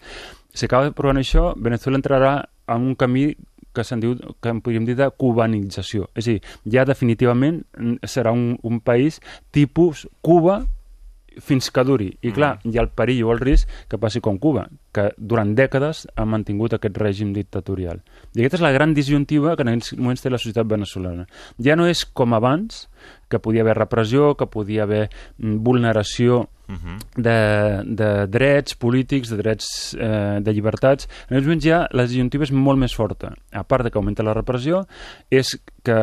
[0.55, 2.33] Si acaba aprovant això, Venezuela entrarà
[2.69, 3.33] en un camí
[3.75, 6.09] que se'n diu, que en podríem dir de cubanització.
[6.19, 6.41] És a dir,
[6.75, 7.63] ja definitivament
[8.05, 9.21] serà un, un país
[9.55, 10.63] tipus Cuba
[11.45, 12.09] fins que duri.
[12.23, 15.55] I clar, hi ha el perill o el risc que passi com Cuba, que durant
[15.59, 18.03] dècades ha mantingut aquest règim dictatorial.
[18.35, 21.27] I aquesta és la gran disjuntiva que en aquests moments té la societat veneçolana.
[21.63, 22.87] Ja no és com abans,
[23.29, 26.47] que podia haver repressió, que podia haver mm, vulneració
[27.17, 31.09] de, de drets polítics, de drets eh, de llibertats.
[31.29, 33.33] En aquests moments ja la disjuntiva és molt més forta.
[33.53, 34.85] A part de que augmenta la repressió,
[35.31, 35.99] és que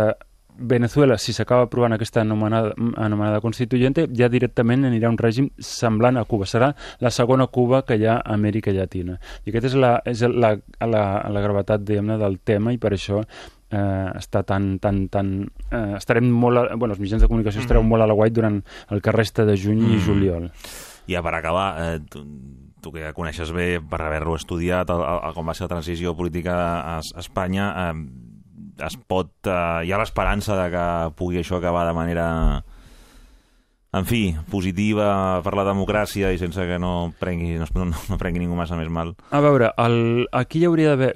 [0.57, 6.17] Venezuela, si s'acaba aprovant aquesta anomenada, anomenada constituyente, ja directament anirà a un règim semblant
[6.17, 6.47] a Cuba.
[6.47, 6.71] Serà
[7.03, 9.19] la segona Cuba que hi ha a Amèrica Llatina.
[9.43, 13.21] I aquesta és la, és la, la, la gravetat, diguem-ne, del tema i per això
[13.21, 15.31] eh, està tan, tan, tan...
[15.69, 16.63] Eh, estarem molt...
[16.63, 19.45] A, bueno, els mitjans de comunicació estareu molt a la guai durant el que resta
[19.47, 20.49] de juny i juliol.
[21.09, 22.23] Ja per acabar, eh, tu,
[22.81, 26.15] tu que ja coneixes bé per haver-lo estudiat, el, el, com va ser la transició
[26.17, 28.24] política a, a Espanya, eh,
[28.83, 29.31] es pot...
[29.47, 30.85] Eh, hi ha l'esperança de que
[31.19, 32.29] pugui això acabar de manera
[33.95, 38.41] en fi, positiva per la democràcia i sense que no prengui, no, no, no prengui
[38.43, 39.13] ningú massa més mal.
[39.31, 41.13] A veure, el, aquí hi hauria d'haver...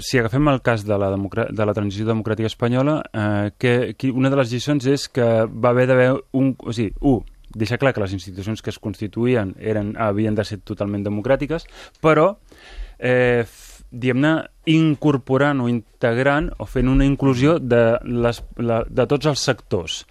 [0.00, 4.32] Si agafem el cas de la, de la transició democràtica espanyola, eh, que, que una
[4.32, 6.54] de les lliçons és que va haver d'haver un...
[6.64, 7.20] O sigui, un,
[7.54, 11.68] deixar clar que les institucions que es constituïen eren, havien de ser totalment democràtiques,
[12.02, 12.32] però
[12.98, 13.44] eh,
[13.94, 14.34] diguem-ne,
[14.70, 20.02] incorporant o integrant o fent una inclusió de, les, la, de tots els sectors,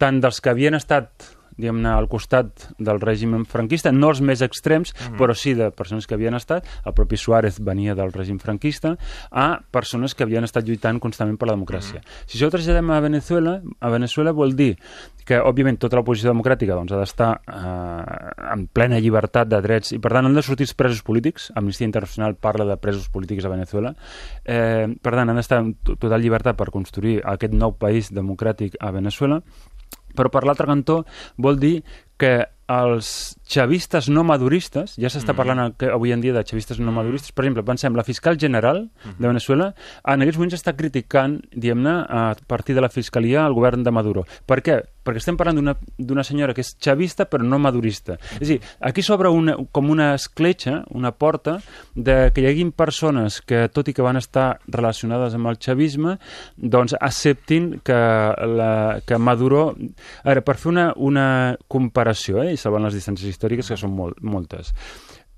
[0.00, 4.94] tant dels que havien estat diguem-ne, al costat del règim franquista, no els més extrems,
[4.94, 5.18] mm -hmm.
[5.18, 8.96] però sí de persones que havien estat, el propi Suárez venia del règim franquista,
[9.30, 12.00] a persones que havien estat lluitant constantment per la democràcia.
[12.00, 12.22] Mm -hmm.
[12.26, 14.76] Si això ho traslladem a Venezuela, a Venezuela vol dir
[15.24, 19.98] que, òbviament, tota l'oposició democràtica doncs, ha d'estar eh, en plena llibertat de drets i,
[19.98, 21.52] per tant, han de sortir els presos polítics.
[21.54, 23.94] Amnistia Internacional parla de presos polítics a Venezuela.
[24.44, 28.76] Eh, per tant, han d'estar en to- total llibertat per construir aquest nou país democràtic
[28.80, 29.42] a Venezuela
[30.18, 31.02] però per l'altre cantó
[31.38, 31.76] vol dir
[32.18, 32.34] que
[32.68, 37.32] els xavistes no maduristes, ja s'està parlant que avui en dia de xavistes no maduristes,
[37.32, 39.72] per exemple, pensem, la fiscal general de Venezuela
[40.04, 44.26] en aquests moments està criticant, diguem-ne, a partir de la fiscalia al govern de Maduro.
[44.46, 44.78] Per què?
[45.08, 45.56] Perquè estem parlant
[45.96, 48.18] d'una- senyora que és xavista però no madurista.
[48.36, 51.62] És a dir, aquí s'obre una, com una escletxa, una porta,
[51.94, 56.18] de que hi haguin persones que, tot i que van estar relacionades amb el xavisme,
[56.58, 59.70] doncs acceptin que, la, que Maduro...
[60.24, 64.18] Ara, per fer una, una comparació, eh, i salvant les distàncies històriques, que són molt,
[64.20, 64.74] moltes,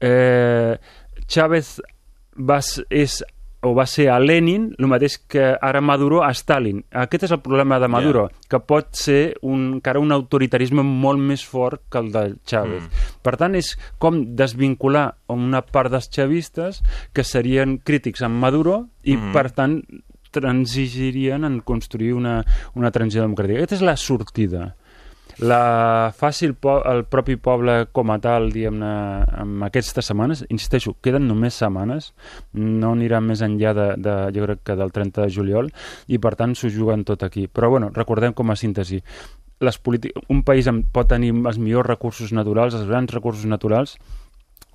[0.01, 0.75] eh,
[1.31, 1.77] Chávez
[2.41, 2.59] va,
[2.91, 3.21] és
[3.61, 6.81] o va ser a Lenin el mateix que ara Maduro a Stalin.
[6.97, 11.45] Aquest és el problema de Maduro, que pot ser un, encara un autoritarisme molt més
[11.45, 12.87] fort que el de Chávez.
[12.87, 13.11] Mm.
[13.21, 16.81] Per tant, és com desvincular una part dels chavistes
[17.13, 19.35] que serien crítics amb Maduro i, mm.
[19.37, 19.83] per tant,
[20.31, 22.41] transigirien en construir una,
[22.79, 23.61] una transició democràtica.
[23.61, 24.71] Aquesta és la sortida.
[25.39, 28.93] La fàcil po el propi poble com a tal, diguem-ne,
[29.43, 32.11] amb aquestes setmanes, insisteixo, queden només setmanes,
[32.55, 35.71] no anirà més enllà de, de jo crec que del 30 de juliol,
[36.09, 37.47] i per tant s'ho juguen tot aquí.
[37.47, 39.01] Però bueno, recordem com a síntesi,
[39.61, 39.79] les
[40.29, 43.99] un país amb, pot tenir els millors recursos naturals, els grans recursos naturals,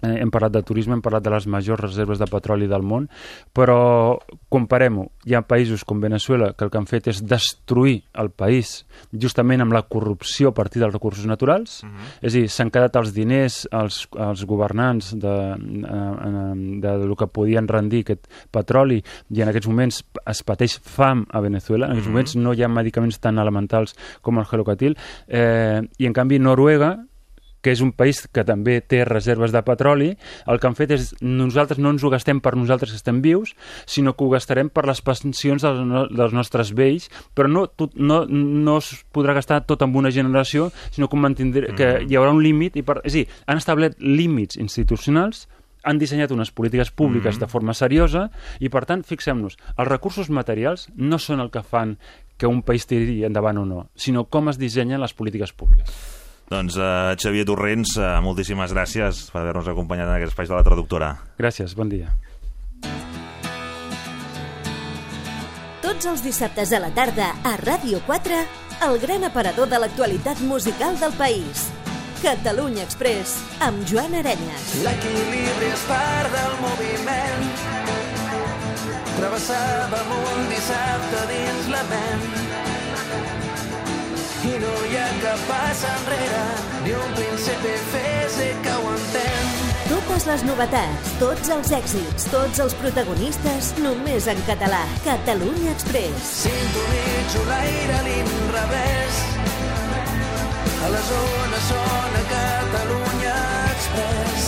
[0.02, 3.08] eh, hem parlat de turisme, hem parlat de les majors reserves de petroli del món,
[3.56, 4.18] però
[4.52, 5.08] comparem-ho.
[5.26, 9.64] Hi ha països com Venezuela que el que han fet és destruir el país justament
[9.64, 12.12] amb la corrupció a partir dels recursos naturals, uh -huh.
[12.22, 17.16] és a dir, s'han quedat els diners als, als governants de, de, de, de lo
[17.16, 21.92] que podien rendir aquest petroli i en aquests moments es pateix fam a Venezuela, en
[21.92, 26.40] aquests moments no hi ha medicaments tan elementals com el gelocatil, eh, i en canvi
[26.40, 27.06] Noruega
[27.66, 30.12] que és un país que també té reserves de petroli,
[30.46, 33.56] el que han fet és nosaltres no ens ho gastem per nosaltres que estem vius,
[33.90, 37.96] sinó que ho gastarem per les pensions dels, no, dels nostres vells, però no, tot,
[37.98, 42.36] no, no es podrà gastar tot en una generació, sinó que, mantindré, que hi haurà
[42.36, 45.48] un límit, i per, és a dir, han establert límits institucionals
[45.86, 50.88] han dissenyat unes polítiques públiques de forma seriosa i, per tant, fixem-nos, els recursos materials
[50.98, 51.94] no són el que fan
[52.42, 56.25] que un país tiri endavant o no, sinó com es dissenyen les polítiques públiques.
[56.46, 60.66] Doncs, uh, Xavier Torrents, uh, moltíssimes gràcies per haver-nos acompanyat en aquest espai de la
[60.68, 61.16] traductora.
[61.42, 62.12] Gràcies, bon dia.
[65.82, 68.38] Tots els dissabtes a la tarda a Ràdio 4,
[68.86, 71.66] el gran aparador de l'actualitat musical del país.
[72.22, 74.72] Catalunya Express, amb Joan Arenyes.
[74.86, 77.46] L'equilibri és part del moviment.
[79.16, 82.45] Travessàvem un dissabte dins la ment
[84.46, 86.42] i no hi ha cap pas enrere,
[86.86, 89.56] ni un príncipe fes que ho entén.
[89.90, 94.84] Totes les novetats, tots els èxits, tots els protagonistes, només en català.
[95.06, 96.30] Catalunya Express.
[96.44, 99.20] Sintonitzo l'aire a l'inrevés.
[100.86, 103.36] A la zona sona Catalunya
[103.74, 104.48] Express.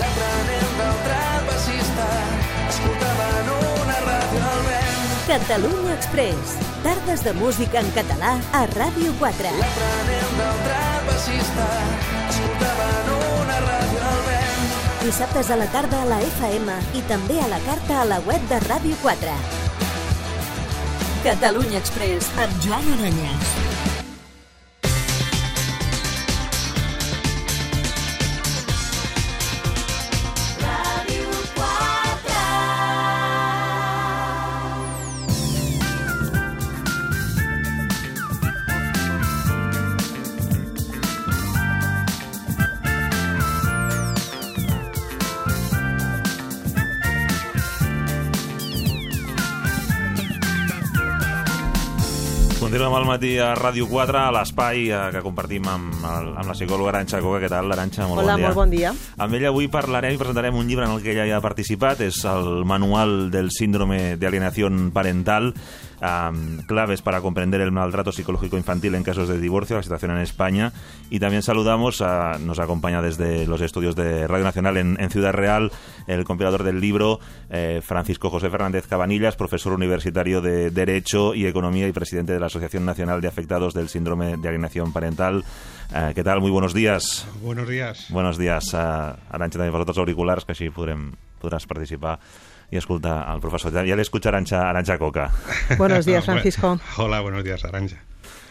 [0.00, 2.10] L'aprenent del trapecista
[2.70, 5.16] escoltava en una ràdio al vent.
[5.30, 9.50] Catalunya Express Tardes de música en català a Ràdio 4.
[9.58, 11.66] L'aprenent del trapecista
[12.30, 14.70] escoltaven una ràdio al vent.
[15.02, 18.48] Dissabtes a la tarda a la FM i també a la carta a la web
[18.48, 19.36] de Ràdio 4.
[21.28, 23.69] Catalunya Express amb Joan Oranyes.
[52.80, 56.54] Continuem al matí a Ràdio 4, a l'espai eh, que compartim amb, el, amb la
[56.56, 57.42] psicòloga Aranxa Coca.
[57.42, 58.06] Què tal, Aranxa?
[58.08, 58.46] Molt Hola, bon dia.
[58.46, 58.92] molt bon dia.
[59.20, 62.00] Amb ella avui parlarem i presentarem un llibre en el que ella ja ha participat.
[62.08, 65.52] És el Manual del Síndrome de Alienación Parental.
[66.00, 70.18] Um, claves para comprender el maltrato psicológico infantil en casos de divorcio, la situación en
[70.18, 70.72] España.
[71.10, 75.32] Y también saludamos, a, nos acompaña desde los estudios de Radio Nacional en, en Ciudad
[75.32, 75.72] Real,
[76.06, 81.88] el compilador del libro, eh, Francisco José Fernández Cabanillas, profesor universitario de Derecho y Economía
[81.88, 85.44] y presidente de la Asociación Nacional de Afectados del Síndrome de Alienación Parental.
[85.94, 86.40] Eh, ¿Qué tal?
[86.40, 87.26] Muy buenos días.
[87.42, 88.06] Buenos días.
[88.10, 91.10] Buenos días, uh, Aranxa, també pels altres auriculars, que així podrem,
[91.42, 92.18] podràs participar
[92.70, 93.72] i escoltar al professor.
[93.72, 95.30] Ja, ja l'escucha Aranxa, Aranxa Coca.
[95.78, 96.78] Buenos días, Francisco.
[96.96, 97.96] Hola, buenos días, Aranja.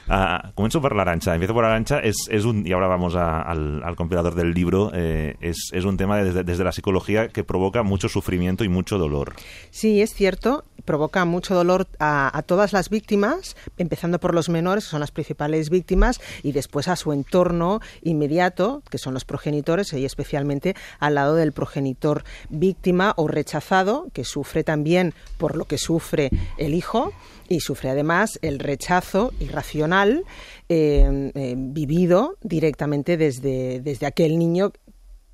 [0.09, 1.33] Uh, comenzo por la Arancha.
[1.33, 1.99] Empiezo por la Arancha.
[1.99, 4.91] Es, es un, y ahora vamos al, al compilador del libro.
[4.93, 8.97] eh, es, es un tema desde, desde la psicología que provoca mucho sufrimiento y mucho
[8.97, 9.35] dolor.
[9.69, 14.85] Sí, es cierto, provoca mucho dolor a, a todas las víctimas, empezando por los menores,
[14.85, 19.93] que son las principales víctimas, y después a su entorno inmediato, que son los progenitores,
[19.93, 25.77] y especialmente al lado del progenitor víctima o rechazado, que sufre también por lo que
[25.77, 27.13] sufre el hijo
[27.49, 30.23] y sufre además el rechazo irracional
[30.69, 34.71] eh, eh, vivido directamente desde, desde aquel niño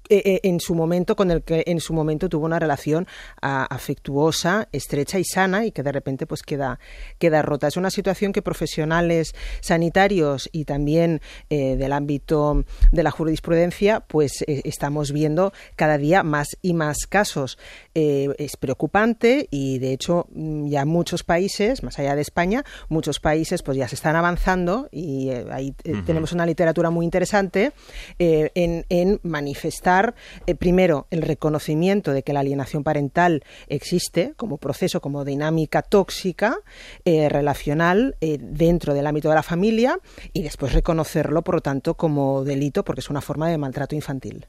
[0.10, 3.08] eh, eh, en su momento con el que en su momento tuvo una relación
[3.42, 6.80] ah, afectuosa, estrecha y sana y que de repente pues queda
[7.18, 7.68] queda rota.
[7.68, 14.44] Es una situación que profesionales sanitarios y también eh, del ámbito de la jurisprudencia pues
[14.48, 17.58] eh, estamos viendo cada día más y más casos.
[17.94, 23.64] Es preocupante y de hecho mm, ya muchos países, más allá de España, muchos países
[23.64, 25.74] pues ya se están avanzando y ahí
[26.06, 27.72] tenemos una literatura muy interesante
[28.20, 29.95] en, en manifestar
[30.46, 36.58] eh, primero el reconocimiento de que la alienación parental existe como proceso, como dinámica tóxica
[37.06, 40.00] eh, relacional eh, dentro del ámbito de la familia
[40.34, 44.46] y después reconocerlo, por lo tanto, como delito porque es una forma de maltrato infantil.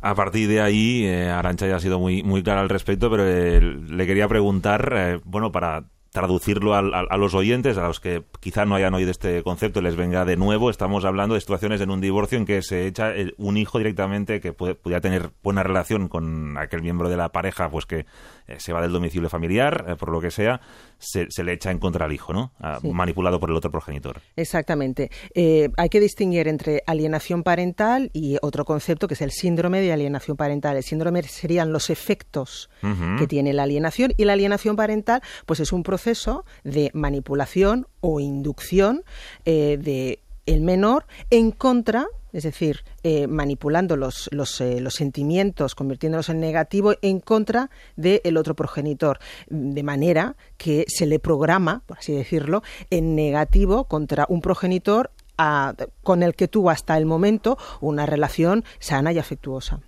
[0.00, 4.06] A partir de ahí, Arancha ya ha sido muy, muy clara al respecto, pero le
[4.06, 8.94] quería preguntar, bueno, para traducirlo al- a, los oyentes, a los que quizá no hayan
[8.94, 12.38] oído este concepto y les venga de nuevo, estamos hablando de situaciones en un divorcio
[12.38, 16.82] en que se echa un hijo directamente que puede, pudiera tener buena relación con aquel
[16.82, 18.06] miembro de la pareja, pues que
[18.48, 20.60] eh, se va del domicilio familiar, eh, por lo que sea,
[20.98, 22.52] se, se le echa en contra al hijo, ¿no?
[22.58, 22.90] Ah, Sí.
[22.90, 24.20] Manipulado por el otro progenitor.
[24.36, 25.10] Exactamente.
[25.34, 29.92] Eh, hay que distinguir entre alienación parental y otro concepto que es el síndrome de
[29.92, 30.76] alienación parental.
[30.76, 32.70] El síndrome serían los efectos
[33.18, 38.20] que tiene la alienación y la alienación parental pues es un proceso de manipulación o
[38.20, 39.02] inducción
[39.44, 46.28] de el menor en contra es decir, eh, manipulando los, los, eh, los sentimientos, convirtiéndolos
[46.28, 52.12] en negativo en contra del otro progenitor, de manera que se le programa, por así
[52.12, 58.06] decirlo, en negativo contra un progenitor a- con el que tuvo hasta el momento una
[58.06, 59.80] relación sana y afectuosa.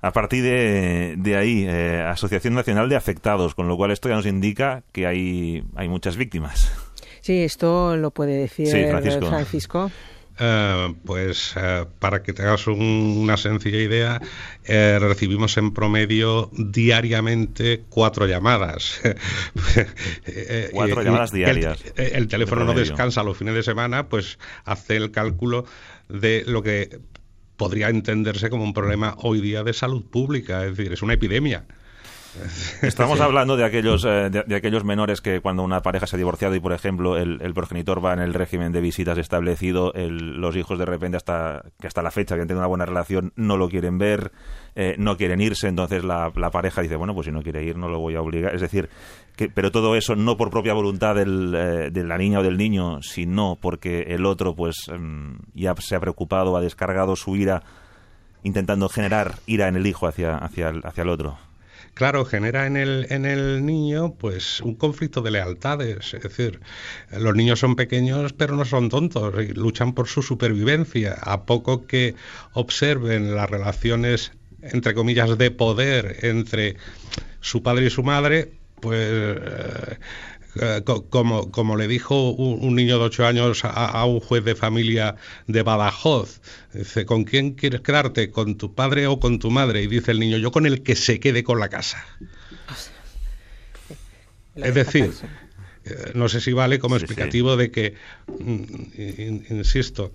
[0.00, 4.14] A partir de, de ahí, eh, Asociación Nacional de Afectados, con lo cual esto ya
[4.14, 6.70] nos indica que hay, hay muchas víctimas.
[7.20, 9.26] Sí, esto lo puede decir Sí, Francisco.
[9.26, 9.90] Francisco.
[10.40, 14.20] Eh, pues eh, para que te hagas un- una sencilla idea,
[14.64, 19.00] eh, recibimos en promedio diariamente cuatro llamadas.
[20.72, 25.10] Cuatro llamadas diarias, El, el teléfono no descansa los fines de semana, pues hace el
[25.10, 25.64] cálculo
[26.08, 27.00] de lo que
[27.56, 31.64] podría entenderse como un problema hoy día de salud pública, es decir, es una epidemia.
[32.82, 33.22] Estamos Sí.
[33.24, 36.54] hablando de aquellos, eh, de, de aquellos menores que cuando una pareja se ha divorciado
[36.54, 40.56] y, por ejemplo, el, el progenitor va en el régimen de visitas establecido, el- los
[40.56, 43.68] hijos de repente hasta que hasta la fecha habían tenido una buena relación no lo
[43.68, 44.32] quieren ver,
[44.76, 47.76] eh, no quieren irse, entonces la, la pareja dice, bueno, pues si no quiere ir
[47.76, 48.54] no lo voy a obligar.
[48.54, 48.88] Es decir,
[49.36, 52.56] que, pero todo eso no por propia voluntad del, eh, de la niña o del
[52.56, 57.62] niño, sino porque el otro pues em, ya se ha preocupado, ha descargado su ira
[58.44, 61.38] intentando generar ira en el hijo hacia, hacia, el, hacia el otro.
[61.98, 66.14] Claro, genera en el, en el niño pues un conflicto de lealtades.
[66.14, 66.60] Es decir,
[67.10, 71.14] los niños son pequeños pero no son tontos, y luchan por su supervivencia.
[71.20, 72.14] A poco que
[72.52, 74.30] observen las relaciones,
[74.62, 76.76] entre comillas, de poder entre
[77.40, 79.98] su padre y su madre, pues eh,
[81.10, 85.62] como, como le dijo un, niño de ocho años a, un juez de familia de
[85.62, 86.40] Badajoz,
[86.72, 88.30] dice, ¿con quién quieres quedarte?
[88.30, 89.82] ¿Con tu padre o con tu madre?
[89.82, 92.04] Y dice el niño, yo con el que se quede con la casa.
[94.56, 95.47] Es decir, eh,
[96.14, 97.94] no sé si vale como explicativo de que,
[98.26, 100.12] mm, insisto,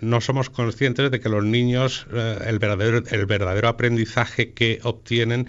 [0.00, 5.48] no somos conscientes de que los niños, eh, el, verdadero, el verdadero aprendizaje que obtienen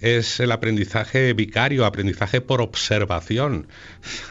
[0.00, 3.66] es el aprendizaje vicario, aprendizaje por observación.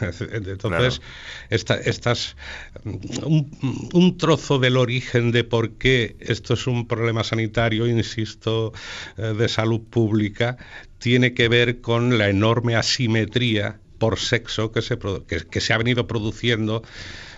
[0.00, 1.02] Entonces,
[1.50, 2.36] estas,
[2.84, 8.72] un, un, trozo del origen de por qué esto es un problema sanitario, insisto,
[9.18, 10.56] eh, de salud pública,
[10.98, 16.06] tiene que ver con la enorme asimetría por sexo que se, que, se ha venido
[16.06, 16.82] produciendo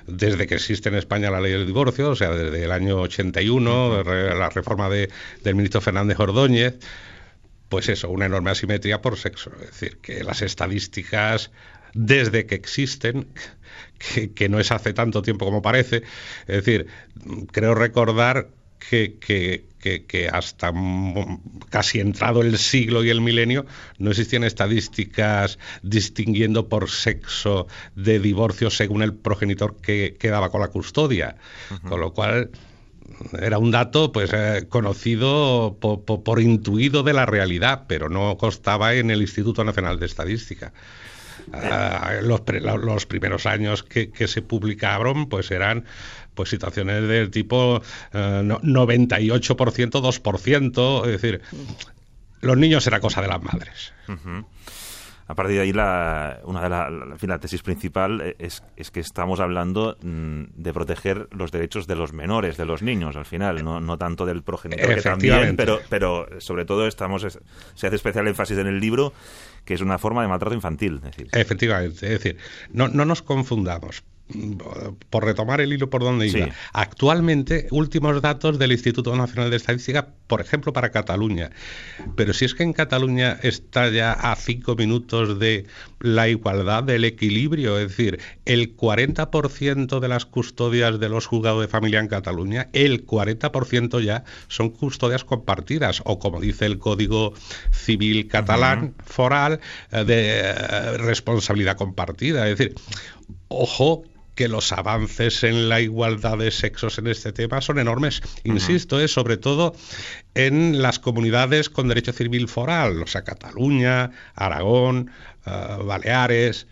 [0.06, 4.02] desde que existe en España la ley del divorcio, o sea, desde el año 81,
[4.04, 5.10] la reforma de,
[5.42, 6.78] del ministro Fernández Ordóñez,
[7.68, 9.52] pues eso, una enorme asimetría por sexo.
[9.60, 11.52] Es decir, que las estadísticas,
[11.94, 13.28] desde que existen,
[14.34, 16.02] que, no es hace tanto tiempo como parece,
[16.46, 16.88] es decir,
[17.52, 18.48] creo recordar
[18.80, 20.72] que, que, hasta
[21.68, 23.66] casi entrado el siglo y el milenio
[23.98, 30.68] no existían estadísticas distinguiendo por sexo de divorcio según el progenitor que quedaba con la
[30.68, 31.36] custodia.
[31.88, 32.50] Con lo cual
[33.40, 39.10] era un dato pues eh, conocido por, intuido de la realidad, pero no constaba en
[39.10, 40.72] el Instituto Nacional de Estadística.
[41.52, 45.84] Ah, los, los, primeros años que, se publicaron pues eran
[46.40, 47.82] pues situaciones del tipo
[48.12, 51.42] 98%, 2%, es decir,
[52.40, 53.92] los niños era cosa de las madres.
[55.26, 59.98] A partir de ahí, la, una de la, tesis principal es, es, que estamos hablando
[60.02, 63.98] mm, de proteger los derechos de los menores, de los niños, al final, no, no
[63.98, 67.38] tanto del progenitor, que también, pero, pero sobre todo estamos
[67.74, 69.12] se hace especial énfasis en el libro
[69.66, 71.02] que es una forma de maltrato infantil.
[71.02, 71.28] decir.
[71.32, 72.38] Efectivamente, es decir,
[72.72, 74.02] no, no nos confundamos
[75.10, 80.08] por retomar el hilo por donde iba, actualmente últimos datos del Instituto Nacional de Estadística,
[80.26, 81.50] por ejemplo, para Cataluña.
[82.16, 85.66] Pero si es que en Cataluña está ya a cinco minutos de
[86.00, 91.68] la igualdad, del equilibrio, es decir, el 40% de las custodias de los juzgados de
[91.68, 97.34] familia en Cataluña, el 40% ya son custodias compartidas, o como dice el Código
[97.70, 99.60] Civil catalán, foral,
[99.92, 102.48] eh, de eh, responsabilidad compartida.
[102.48, 102.74] Es decir,
[103.48, 104.04] ojo
[104.40, 108.22] que los avances en la igualdad de sexos en este tema son enormes.
[108.42, 109.74] Insisto, es sobre todo
[110.34, 115.10] en las comunidades con derecho civil foral, o sea, Cataluña, Aragón,
[115.44, 116.66] eh, Baleares.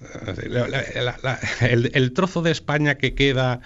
[0.00, 3.60] Eh, el, trozo de España que queda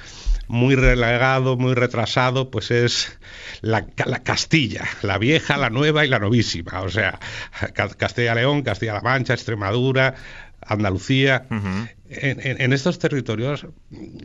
[0.47, 3.19] muy relegado, muy retrasado, pues es
[3.63, 3.87] la,
[4.23, 6.83] Castilla, la vieja, la nueva y la novísima.
[6.83, 7.19] O sea,
[7.73, 10.15] Castilla-León, Castilla-La Mancha, Extremadura,
[10.61, 11.47] Andalucía.
[12.11, 13.67] En, estos territorios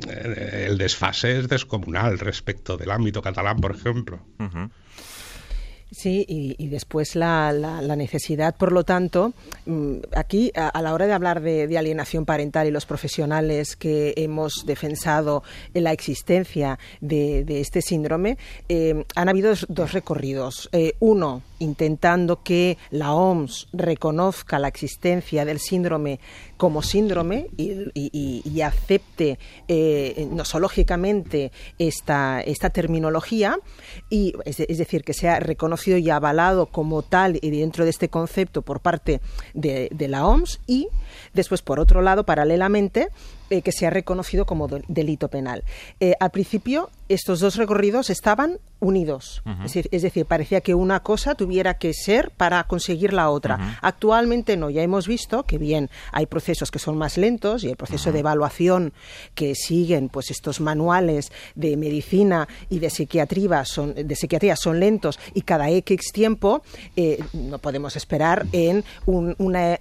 [0.08, 4.20] eh, el desfase es descomunal respecto del ámbito catalán, por ejemplo.
[5.94, 9.34] Sí, y, después la, la, necesidad, por lo tanto,
[9.68, 14.66] mm, aquí a, la hora de hablar de, alienación parental y los profesionales que hemos
[14.66, 15.44] defensado
[15.76, 20.68] en la existencia de, este síndrome, eh, han habido dos, recorridos.
[20.72, 26.20] Eh, uno, intentando que la OMS reconozca la existencia del síndrome
[26.58, 29.38] como síndrome y, acepte
[29.68, 33.60] eh, nosológicamente esta, esta terminología,
[34.10, 38.62] y, es, decir, que sea reconocido y avalado como tal y dentro de este concepto
[38.62, 39.20] por parte
[39.54, 40.88] de, la OMS, y
[41.34, 43.10] después, por otro lado, paralelamente,
[43.50, 45.64] eh, que sea reconocido como delito penal.
[46.00, 51.78] Eh, al principio, estos dos recorridos estaban unidos, es, decir, parecía que una cosa tuviera
[51.78, 53.80] que ser para conseguir la otra.
[53.82, 57.78] Actualmente no, ya hemos visto que bien hay procesos que son más lentos y el
[57.78, 58.94] proceso de evaluación
[59.36, 65.20] que siguen pues estos manuales de medicina y de psiquiatría son, de psiquiatría son lentos
[65.34, 66.62] y cada X tiempo
[66.96, 69.80] eh, no podemos esperar en un, una,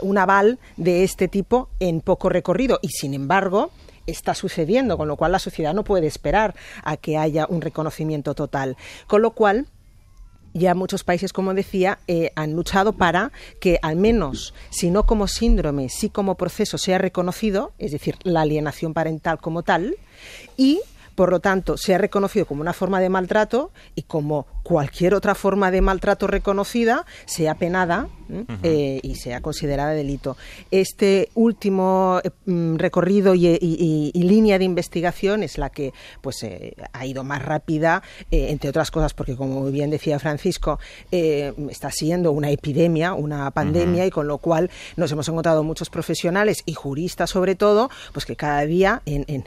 [0.00, 2.78] un aval de este tipo en poco recorrido.
[2.82, 3.70] Y sin embargo
[4.06, 8.34] está sucediendo, con lo cual la sociedad no puede esperar a que haya un reconocimiento
[8.34, 8.76] total.
[9.06, 9.66] Con lo cual,
[10.54, 15.26] ya muchos países, como decía, eh, han luchado para que al menos, si no como
[15.26, 19.96] síndrome, sí como proceso sea reconocido, es decir, la alienación parental como tal,
[20.56, 20.80] y
[21.14, 25.34] Por lo tanto, se ha reconocido como una forma de maltrato y como cualquier otra
[25.34, 28.08] forma de maltrato reconocida, sea penada
[28.62, 30.36] eh, y sea considerada delito.
[30.70, 37.04] Este último eh, mm, recorrido y, línea de investigación es la que pues eh, ha
[37.04, 40.78] ido más rápida, entre otras cosas porque, como bien decía Francisco,
[41.10, 46.62] está siendo una epidemia, una pandemia, y con lo cual nos hemos encontrado muchos profesionales
[46.64, 49.44] y juristas sobre todo, pues que cada día en,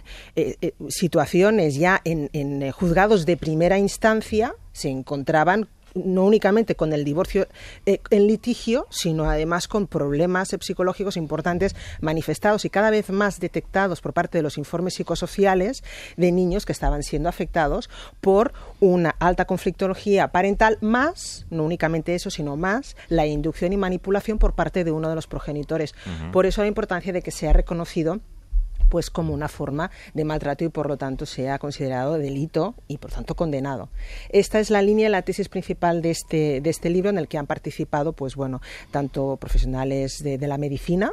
[0.89, 7.47] situaciones ya en juzgados de primera instancia se encontraban no únicamente con el divorcio
[7.85, 14.01] eh, en litigio, sino además con problemas psicológicos importantes manifestados y cada vez más detectados
[14.01, 15.83] por parte de los informes psicosociales
[16.17, 17.89] de niños que estaban siendo afectados
[18.21, 24.37] por una alta conflictología parental, más, no únicamente eso, sino más la inducción y manipulación
[24.37, 25.95] por parte de uno de los progenitores.
[26.31, 28.19] Por eso la importancia de que sea reconocido
[28.89, 33.11] pues como una forma de maltrato y por lo tanto sea considerado delito y por
[33.11, 33.89] tanto condenado.
[34.29, 37.37] Esta es la línea, la tesis principal de este, de este libro en el que
[37.37, 38.61] han participado pues bueno,
[38.91, 41.11] tanto profesionales de, de la medicina,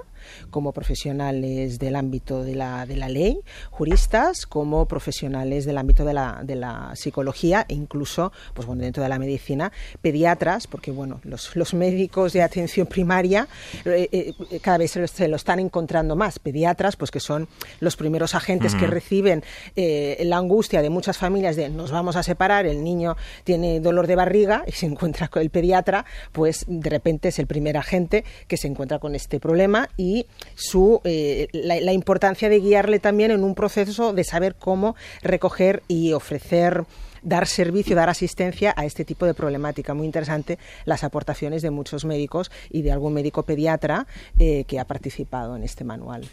[0.50, 3.38] como profesionales del ámbito de la, de la ley,
[3.70, 9.02] juristas, como profesionales del ámbito de la, de la psicología e incluso, pues bueno, dentro
[9.02, 13.48] de la medicina, pediatras, porque bueno, los, los médicos de atención primaria
[13.84, 16.38] eh, eh, cada vez se lo, están encontrando más.
[16.38, 17.48] Pediatras, pues que son
[17.80, 19.42] los primeros agentes que reciben
[19.76, 24.06] eh, la angustia de muchas familias de nos vamos a separar, el niño tiene dolor
[24.06, 28.24] de barriga y se encuentra con el pediatra, pues de repente es el primer agente
[28.46, 30.11] que se encuentra con este problema y
[30.54, 36.12] su, eh, la, importancia de guiarle también en un proceso de saber cómo recoger y
[36.12, 36.84] ofrecer
[37.22, 39.94] dar servicio, dar asistencia a este tipo de problemática.
[39.94, 44.06] Muy interesante las aportaciones de muchos médicos y de algún médico pediatra
[44.38, 46.28] eh, que ha participado en este manual.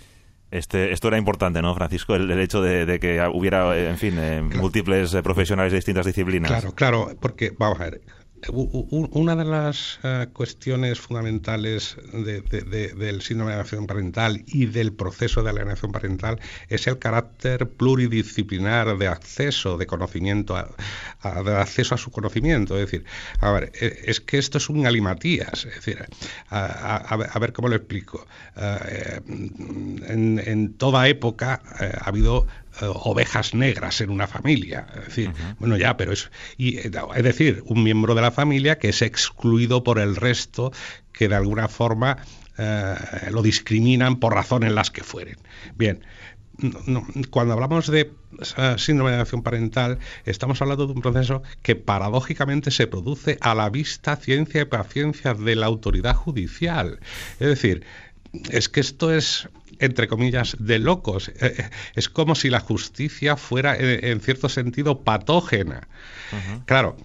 [0.51, 2.15] Este, esto era importante, ¿no, Francisco?
[2.15, 6.49] El, hecho de, que hubiera, en fin, eh, múltiples profesionales de distintas disciplinas.
[6.49, 8.01] Claro, claro, porque, vamos a ver,
[8.51, 15.49] una de las eh, cuestiones fundamentales del síndrome de alienación parental y del proceso de
[15.49, 22.11] alienación parental es el carácter pluridisciplinar de acceso de conocimiento, a, de acceso a su
[22.11, 22.75] conocimiento.
[22.75, 23.05] Es decir,
[23.39, 25.65] a ver, e, es que esto es un galimatías.
[25.65, 26.05] Es decir,
[26.49, 28.25] a, ver cómo lo explico.
[28.57, 32.47] Eh, en, toda época eh, ha habido
[32.87, 34.87] ovejas negras en una familia.
[34.95, 36.31] Es decir, bueno, ya, pero es.
[36.57, 40.71] Y, eh, es decir, un miembro de la familia que es excluido por el resto,
[41.11, 42.17] que de alguna forma
[42.57, 42.95] eh,
[43.31, 45.37] lo discriminan por razones las que fueren.
[45.75, 46.01] Bien.
[47.29, 48.11] cuando hablamos de
[48.77, 53.69] síndrome de alienación parental, estamos hablando de un proceso que paradójicamente se produce a la
[53.69, 56.99] vista, ciencia y paciencia de la autoridad judicial.
[57.39, 57.85] Es decir,
[58.49, 59.49] es que esto es
[59.79, 61.29] entre comillas, de locos.
[61.29, 65.87] Eh, eh, es como si la justicia fuera, eh, en cierto sentido, patógena.
[66.65, 66.95] Claro,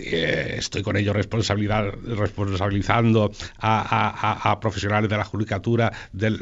[0.00, 6.38] estoy con ello responsabilizando a, profesionales de la judicatura, del,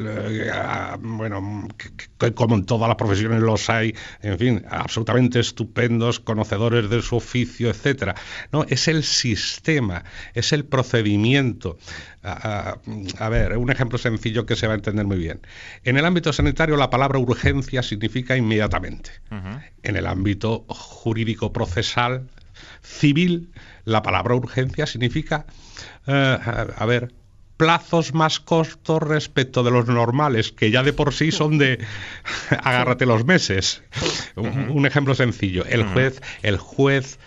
[0.99, 1.67] bueno,
[2.35, 7.69] como en todas las profesiones los hay, en fin, absolutamente estupendos, conocedores de su oficio,
[7.69, 8.15] etcétera.
[8.51, 10.03] No, es el sistema,
[10.33, 11.77] es el procedimiento.
[12.21, 15.39] A, ver, un ejemplo sencillo que se va a entender muy bien.
[15.83, 19.11] En el ámbito sanitario, la palabra urgencia significa inmediatamente.
[19.83, 22.27] En el ámbito jurídico procesal,
[22.81, 23.51] civil,
[23.85, 25.45] la palabra urgencia significa,
[26.07, 26.37] eh,
[26.75, 27.13] a ver,
[27.59, 31.85] plazos más cortos respecto de los normales, que ya de por sí son de
[32.63, 33.83] agárrate los meses.
[34.37, 35.65] Un, ejemplo sencillo.
[35.65, 37.19] El juez, el juez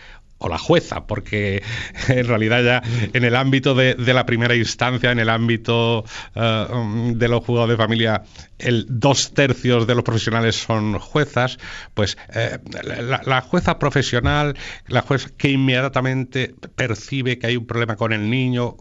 [0.42, 1.62] o la jueza, porque
[2.08, 2.82] en realidad ya
[3.12, 6.66] en el ámbito de, la primera instancia, en el ámbito eh,
[7.14, 8.22] de los juzgados de familia,
[8.58, 11.58] el dos tercios de los profesionales son juezas,
[11.94, 14.56] pues eh, la, jueza profesional,
[14.88, 18.76] la jueza que inmediatamente percibe que hay un problema con el niño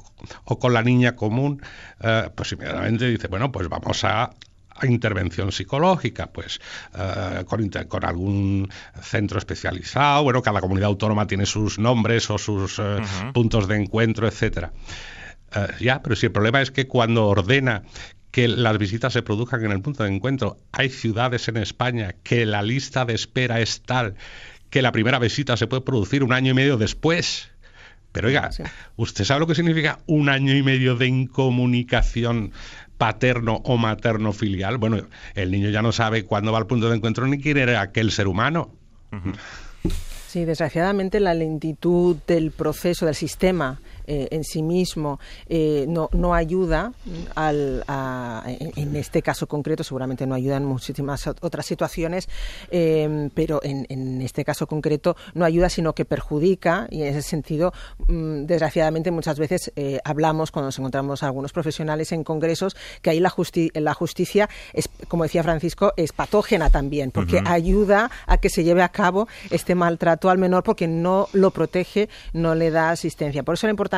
[0.45, 1.61] o con la niña común,
[2.01, 4.31] eh, pues inmediatamente dice, bueno, pues vamos a
[4.87, 6.59] intervención psicológica, pues
[6.97, 7.43] eh,
[7.87, 8.69] con, algún
[9.01, 12.97] centro especializado, bueno, cada comunidad autónoma tiene sus nombres o sus eh,
[13.33, 14.71] puntos de encuentro, etcétera.
[15.55, 17.83] Eh, ya, pero si el problema es que cuando ordena
[18.31, 22.45] que las visitas se produzcan en el punto de encuentro, hay ciudades en España que
[22.45, 24.15] la lista de espera es tal
[24.71, 27.51] que la primera visita se puede producir un año y medio después.
[28.11, 28.49] Pero oiga,
[28.95, 32.51] ¿usted sabe lo que significa un año y medio de incomunicación
[33.01, 34.99] paterno o materno filial, bueno,
[35.33, 38.11] el niño ya no sabe cuándo va al punto de encuentro ni quién era aquel
[38.11, 38.69] ser humano.
[40.27, 46.33] Sí, desgraciadamente la lentitud del proceso, del sistema eh, en sí mismo eh, no, no
[46.33, 46.93] ayuda
[47.35, 52.27] al, a- en, en este caso concreto, seguramente no ayuda en muchísimas ot- otras situaciones,
[52.69, 57.21] eh, pero en, en este caso concreto no ayuda, sino que perjudica y en ese
[57.21, 57.73] sentido,
[58.07, 63.09] mm, desgraciadamente, muchas veces eh, hablamos cuando nos encontramos a algunos profesionales en congresos que
[63.09, 68.37] ahí la, justi- la justicia, es, como decía Francisco, es patógena también, porque ayuda a
[68.37, 72.71] que se lleve a cabo este maltrato al menor porque no lo protege, no le
[72.71, 73.43] da asistencia.
[73.43, 73.90] Por eso la importancia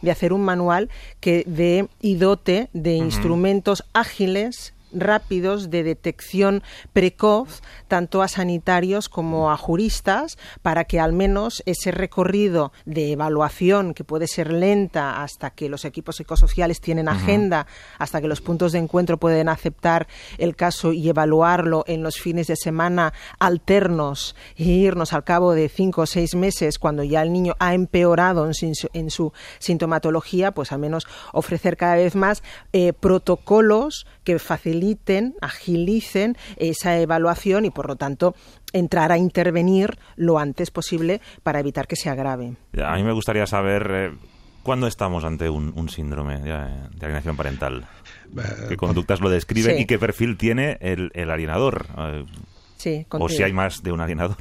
[0.00, 0.88] de hacer un manual
[1.20, 6.62] que dé y dote de instrumentos ágiles rápidos de detección
[6.92, 13.94] precoz tanto a sanitarios como a juristas para que al menos ese recorrido de evaluación
[13.94, 17.66] que puede ser lenta hasta que los equipos psicosociales tienen agenda
[17.98, 20.06] hasta que los puntos de encuentro pueden aceptar
[20.38, 25.68] el caso y evaluarlo en los fines de semana alternos e irnos al cabo de
[25.68, 28.48] cinco o seis meses cuando ya el niño ha empeorado
[28.92, 34.81] en su sintomatología, pues al menos ofrecer cada vez más eh, protocolos que faciliten,
[35.40, 38.34] agilicen esa evaluación y por lo tanto
[38.72, 42.54] entrar a intervenir lo antes posible para evitar que se agrave.
[42.82, 44.10] A mí me gustaría saber eh,
[44.62, 47.86] cuándo estamos ante un, un síndrome de, de alienación parental.
[48.68, 49.82] ¿Qué conductas lo describen sí.
[49.82, 51.86] y qué perfil tiene el, el alienador?
[52.82, 54.36] Sí, o si hay más de un alienador.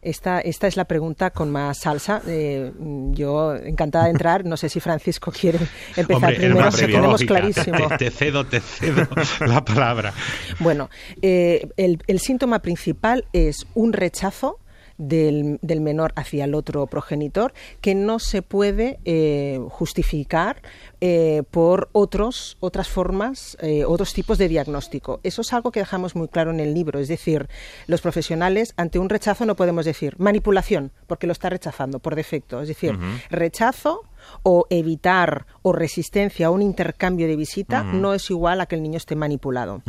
[0.00, 2.22] Esta, esta es la pregunta con más salsa.
[2.26, 2.72] Eh,
[3.10, 4.46] yo encantada de entrar.
[4.46, 5.58] No sé si Francisco quiere
[5.94, 7.88] empezar Hombre, primero, que tenemos clarísimo.
[7.88, 9.06] Te, te cedo, te cedo
[9.40, 10.14] la palabra.
[10.58, 10.88] Bueno,
[11.20, 14.58] eh, el, el síntoma principal es un rechazo
[14.98, 20.62] del, del menor hacia el otro progenitor que no se puede eh, justificar
[21.00, 25.20] eh, por otros, otras formas, eh, otros tipos de diagnóstico.
[25.22, 26.98] Eso es algo que dejamos muy claro en el libro.
[26.98, 27.48] Es decir,
[27.86, 32.60] los profesionales ante un rechazo no podemos decir manipulación, porque lo está rechazando por defecto.
[32.62, 32.98] Es decir,
[33.30, 34.02] rechazo
[34.42, 38.82] o evitar o resistencia a un intercambio de visita no es igual a que el
[38.82, 39.82] niño esté manipulado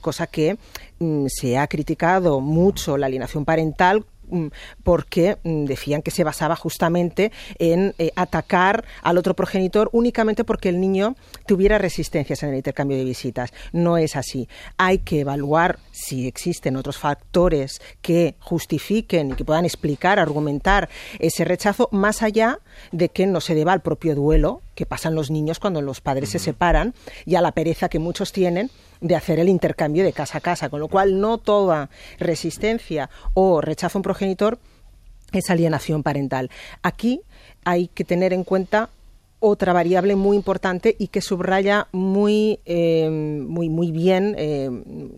[0.00, 0.58] cosa que
[0.98, 4.04] mm, se ha criticado mucho la alienación parental
[4.82, 10.68] porque mm, decían que se basaba justamente en eh, atacar al otro progenitor únicamente porque
[10.68, 11.16] el niño
[11.46, 13.52] tuviera resistencias en el intercambio de visitas.
[13.72, 14.48] No es así.
[14.76, 21.44] Hay que evaluar si existen otros factores que justifiquen y que puedan explicar, argumentar ese
[21.44, 22.60] rechazo, más allá
[22.92, 26.28] de que no se deba al propio duelo que pasan los niños cuando los padres
[26.28, 28.70] se separan y a la pereza que muchos tienen
[29.00, 33.60] de hacer el intercambio de casa a casa, con lo cual no toda resistencia o
[33.60, 34.58] rechazo a un progenitor
[35.32, 36.50] es alienación parental.
[36.82, 37.22] Aquí
[37.64, 38.90] hay que tener en cuenta
[39.46, 44.68] otra variable muy importante y que subraya muy, eh, muy, muy bien eh,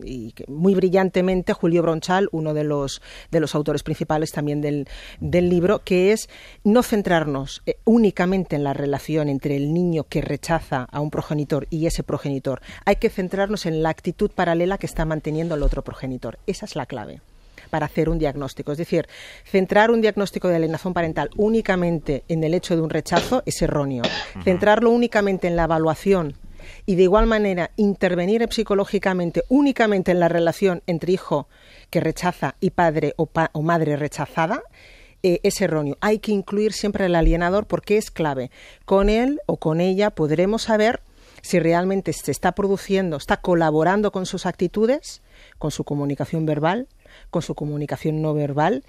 [0.05, 3.01] y muy brillantemente Julio Bronchal, uno de los,
[3.31, 4.87] de los autores principales también del,
[5.19, 6.29] del libro, que es
[6.63, 11.65] no centrarnos eh, únicamente en la relación entre el niño que rechaza a un progenitor
[11.71, 12.61] y ese progenitor.
[12.85, 16.37] Hay que centrarnos en la actitud paralela que está manteniendo el otro progenitor.
[16.45, 17.21] Esa es la clave
[17.69, 18.71] para hacer un diagnóstico.
[18.71, 19.07] Es decir,
[19.45, 24.03] centrar un diagnóstico de alienación parental únicamente en el hecho de un rechazo es erróneo.
[24.43, 26.35] Centrarlo únicamente en la evaluación
[26.85, 31.47] y de igual manera intervenir psicológicamente únicamente en la relación entre hijo
[31.89, 34.61] que rechaza y padre o, pa- o madre rechazada
[35.23, 35.97] eh, es erróneo.
[36.01, 38.51] Hay que incluir siempre el alienador porque es clave.
[38.85, 41.01] Con él o con ella podremos saber
[41.41, 45.21] si realmente se está produciendo, está colaborando con sus actitudes,
[45.57, 46.87] con su comunicación verbal,
[47.29, 48.83] con su comunicación no verbal,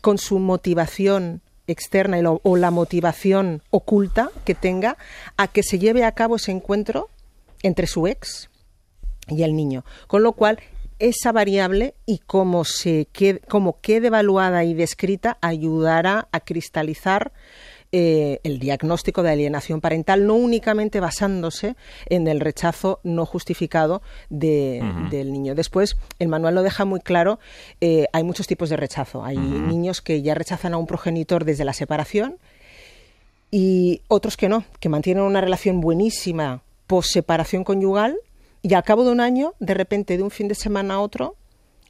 [0.00, 4.96] con su motivación externa o la motivación oculta que tenga
[5.36, 7.08] a que se lleve a cabo ese encuentro
[7.62, 8.50] entre su ex
[9.28, 9.84] y el niño.
[10.06, 10.58] Con lo cual,
[10.98, 17.32] esa variable y cómo, se quede, cómo quede evaluada y descrita ayudará a cristalizar
[17.96, 21.76] eh, el diagnóstico de alienación parental, no únicamente basándose
[22.06, 25.54] en el rechazo no justificado de- del niño.
[25.54, 27.38] Después, el manual lo deja muy claro,
[27.80, 29.22] eh, hay muchos tipos de rechazo.
[29.24, 32.38] Hay niños que ya rechazan a un progenitor desde la separación
[33.50, 38.16] y otros que no, que mantienen una relación buenísima post separación conyugal
[38.62, 41.36] y al cabo de un año, de repente, de un fin de semana a otro,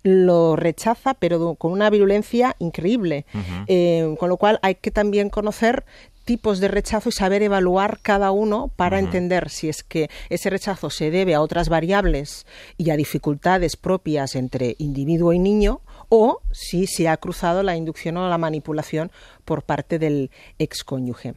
[0.04, 3.24] lo rechaza, pero con una virulencia increíble.
[3.66, 5.84] Eh, con lo cual hay que también conocer
[6.24, 10.90] tipos de rechazo y saber evaluar cada uno para entender si es que ese rechazo
[10.90, 12.46] se debe a otras variables
[12.76, 18.16] y a dificultades propias entre individuo y niño o si se ha cruzado la inducción
[18.16, 19.10] o la manipulación
[19.44, 21.34] por parte del excónyuge.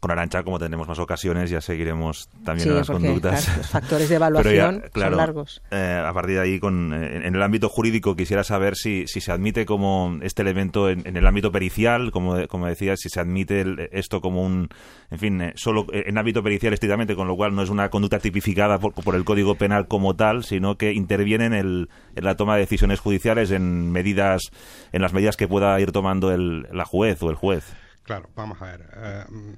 [0.00, 3.44] Con Arancha, como tenemos más ocasiones, ya seguiremos también Sí, las conductas.
[3.44, 5.62] claro, los factores de evaluación ya, claro, son largos.
[5.70, 9.30] eh, a partir de ahí, con, en el ámbito jurídico, quisiera saber si, si se
[9.30, 13.60] admite como este elemento en, en el ámbito pericial, como, como decía, si se admite
[13.60, 14.68] el- esto como un,
[15.10, 17.90] en fin, eh, solo eh, en ámbito pericial estrictamente, con lo cual no es una
[17.90, 22.24] conducta tipificada por, por el Código Penal como tal, sino que interviene en, el, en
[22.24, 24.50] la toma de decisiones judiciales, en medidas,
[24.92, 27.64] en las medidas que pueda ir tomando el, la juez o el juez.
[28.10, 28.88] Claro, vamos a ver.
[28.92, 29.56] eh, mm, eh,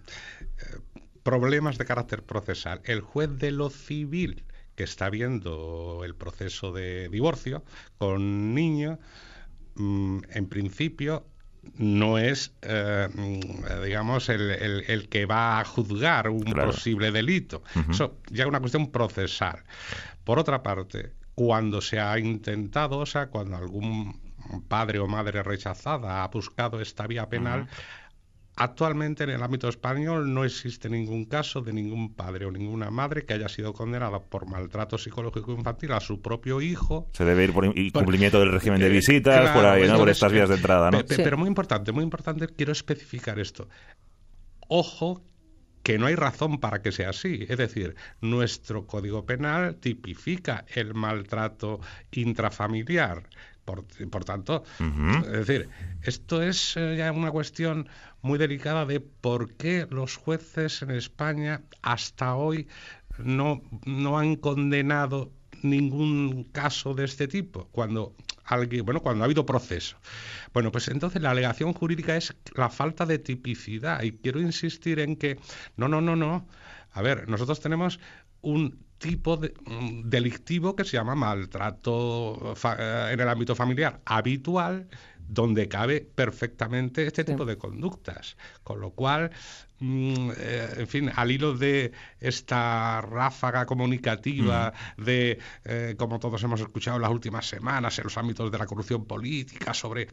[1.22, 2.82] problemas de carácter procesal.
[2.84, 4.44] El juez de lo civil
[4.76, 7.64] que está viendo el proceso de divorcio
[7.96, 8.98] con niño,
[9.76, 11.24] mm, en principio
[11.78, 16.72] no es, eh, mm, digamos, el, el- el que va a juzgar un Claro.
[16.72, 17.62] posible delito.
[17.88, 19.62] Eso ya es una cuestión procesal.
[20.24, 24.20] Por otra parte, cuando se ha intentado, o sea, cuando algún
[24.68, 27.68] padre o madre rechazada ha buscado esta vía penal,
[28.56, 33.24] Actualmente en el ámbito español no existe ningún caso de ningún padre o ninguna madre
[33.24, 37.08] que haya sido condenada por maltrato psicológico infantil a su propio hijo.
[37.14, 39.96] Se debe ir por incumplimiento del régimen de Eh, visitas, claro, por ahí, ¿no?
[39.96, 40.98] Por estas vías de entrada, ¿no?
[40.98, 41.22] pe- pe- Sí.
[41.24, 43.68] Pero muy importante, muy importante, quiero especificar esto.
[44.68, 45.22] Ojo
[45.82, 47.44] que no hay razón para que sea así.
[47.48, 51.80] Es decir, nuestro Código Penal tipifica el maltrato
[52.12, 53.24] intrafamiliar.
[53.64, 55.68] Por, por tanto, es decir,
[56.02, 57.88] esto es eh, ya una cuestión
[58.20, 62.66] muy delicada de por qué los jueces en España hasta hoy
[63.18, 65.30] no, no han condenado
[65.62, 69.96] ningún caso de este tipo cuando alguien bueno cuando ha habido proceso.
[70.52, 75.16] Bueno pues entonces la alegación jurídica es la falta de tipicidad y quiero insistir en
[75.16, 75.38] que
[75.76, 76.46] no no no no
[76.92, 78.00] a ver nosotros tenemos
[78.40, 79.52] un tipo de,
[80.04, 84.88] delictivo que se llama maltrato eh, en el ámbito familiar habitual
[85.28, 88.36] donde cabe perfectamente este tipo de conductas.
[88.62, 89.30] Con lo cual,
[89.80, 96.60] mm, eh, en fin, al hilo de esta ráfaga comunicativa de, eh, como todos hemos
[96.60, 100.08] escuchado en las últimas semanas, en los ámbitos de la corrupción política, sobre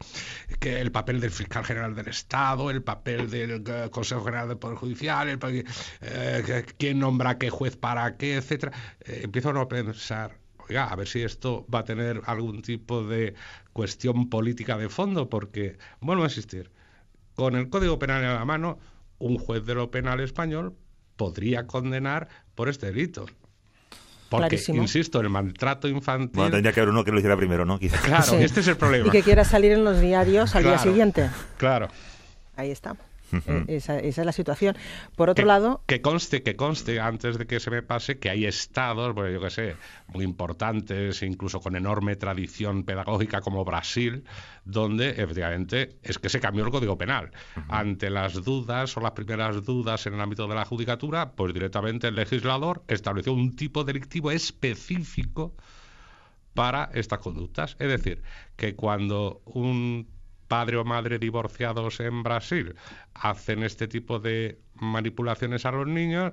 [0.58, 4.58] que el papel del fiscal general del Estado, el papel del eh, Consejo General del
[4.58, 5.64] Poder Judicial, el,
[6.00, 10.38] eh, quién nombra qué juez para qué, etcétera, eh, empiezo a pensar
[10.68, 13.34] oiga, a ver si esto va a tener algún tipo de
[13.80, 16.70] cuestión política de fondo, porque, vuelvo a insistir,
[17.34, 18.78] con el Código Penal en la mano,
[19.18, 20.74] un juez de lo penal español
[21.16, 23.24] podría condenar por este delito.
[24.28, 24.82] Porque, Clarísimo.
[24.82, 26.36] insisto, el maltrato infantil...
[26.36, 27.78] Bueno, tendría que haber uno que lo hiciera primero, ¿no?
[27.78, 27.96] Quizá.
[28.02, 28.36] Claro, Sí.
[28.36, 29.06] este es el problema.
[29.08, 31.30] Y que quiera salir en los diarios al día siguiente.
[31.56, 31.88] Claro.
[32.56, 32.96] Ahí está.
[33.32, 34.76] Eh, esa, esa es la situación.
[35.16, 38.30] Por otro que, lado, que conste, que conste, antes de que se me pase, que
[38.30, 39.76] hay estados, bueno, yo qué sé,
[40.08, 44.24] muy importantes, incluso con enorme tradición pedagógica como Brasil,
[44.64, 47.30] donde efectivamente es que se cambió el Código Penal.
[47.68, 52.08] Ante las dudas o las primeras dudas en el ámbito de la judicatura, pues directamente
[52.08, 55.54] el legislador estableció un tipo delictivo específico
[56.54, 57.76] para estas conductas.
[57.78, 58.22] Es decir,
[58.56, 60.08] que cuando un
[60.50, 62.74] padre o madre divorciados en Brasil
[63.14, 66.32] hacen este tipo de manipulaciones a los niños,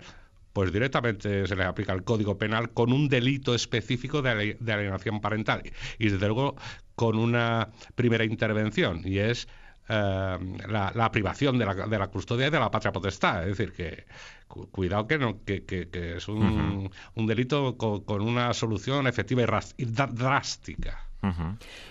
[0.53, 5.21] pues directamente se les aplica el Código Penal con un delito específico de, de alienación
[5.21, 5.61] parental.
[5.99, 6.55] Y desde luego
[6.95, 9.47] con una primera intervención y es
[9.87, 10.37] eh,
[10.67, 13.47] la, la privación de la, de la custodia y de la patria potestad.
[13.47, 14.05] Es decir, que
[14.47, 19.05] cu- cuidado que, no, que, que- que es un, un delito co- con, una solución
[19.05, 19.45] efectiva y,
[19.83, 20.11] y dra-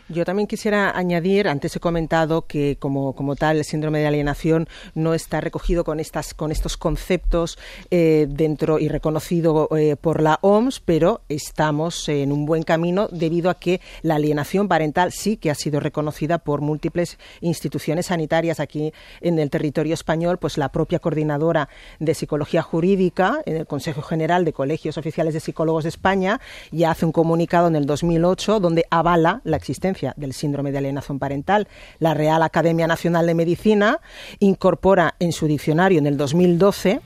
[0.09, 4.69] Yo también quisiera añadir, antes he comentado que como, como tal el síndrome de alienación
[4.95, 7.59] no está recogido con, estas, con estos conceptos
[7.91, 13.51] eh, dentro y reconocido eh, por la OMS, pero estamos en un buen camino debido
[13.51, 18.93] a que la alienación parental sí que ha sido reconocida por múltiples instituciones sanitarias aquí
[19.21, 21.69] en el territorio español, pues la propia coordinadora
[21.99, 26.93] de psicología jurídica en el Consejo General de Colegios Oficiales de Psicólogos de España ya
[26.93, 31.69] hace un comunicado en el 2008 donde avala la existencia del síndrome de alienación parental.
[31.99, 34.01] La Real Academia Nacional de Medicina
[34.39, 37.01] incorpora en su diccionario en el 2012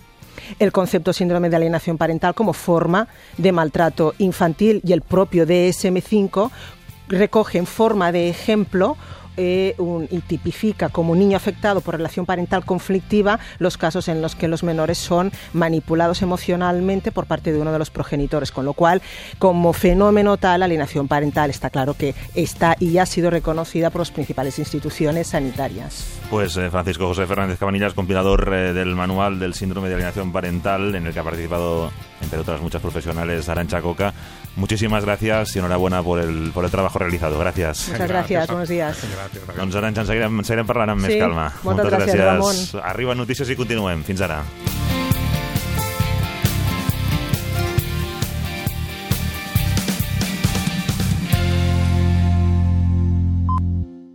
[0.58, 6.50] el concepto síndrome de alienación parental como forma de maltrato infantil y el propio DSM-5
[7.08, 8.96] recoge en forma de ejemplo
[9.36, 14.34] eh, un- y tipifica como niño afectado por relación parental conflictiva los casos en los
[14.34, 18.72] que los menores son manipulados emocionalmente por parte de uno de los progenitores, con lo
[18.72, 19.02] cual,
[19.38, 24.10] como fenómeno tal, alienación parental está claro que está y ha sido reconocida por las
[24.10, 26.06] principales instituciones sanitarias.
[26.30, 30.94] Pues eh, Francisco José Fernández Cabanillas, compilador eh, del manual del síndrome de alienación parental,
[30.94, 31.90] en el que ha participado,
[32.22, 34.12] entre otras muchas profesionales, Arancha Coca.
[34.56, 37.38] Muchísimas gracias y enhorabuena por el, por el trabajo realizado.
[37.40, 37.88] Gràcies.
[37.92, 38.98] Muchas gracias, buenos días.
[38.98, 39.56] Gràcies, gràcies.
[39.56, 41.52] Doncs Arancha, en seguirem, en seguirem parlant amb Sí, més calma.
[41.62, 42.56] moltes gràcies, Ramon.
[42.82, 44.02] Arriben notícies i continuem.
[44.04, 44.42] Fins ara.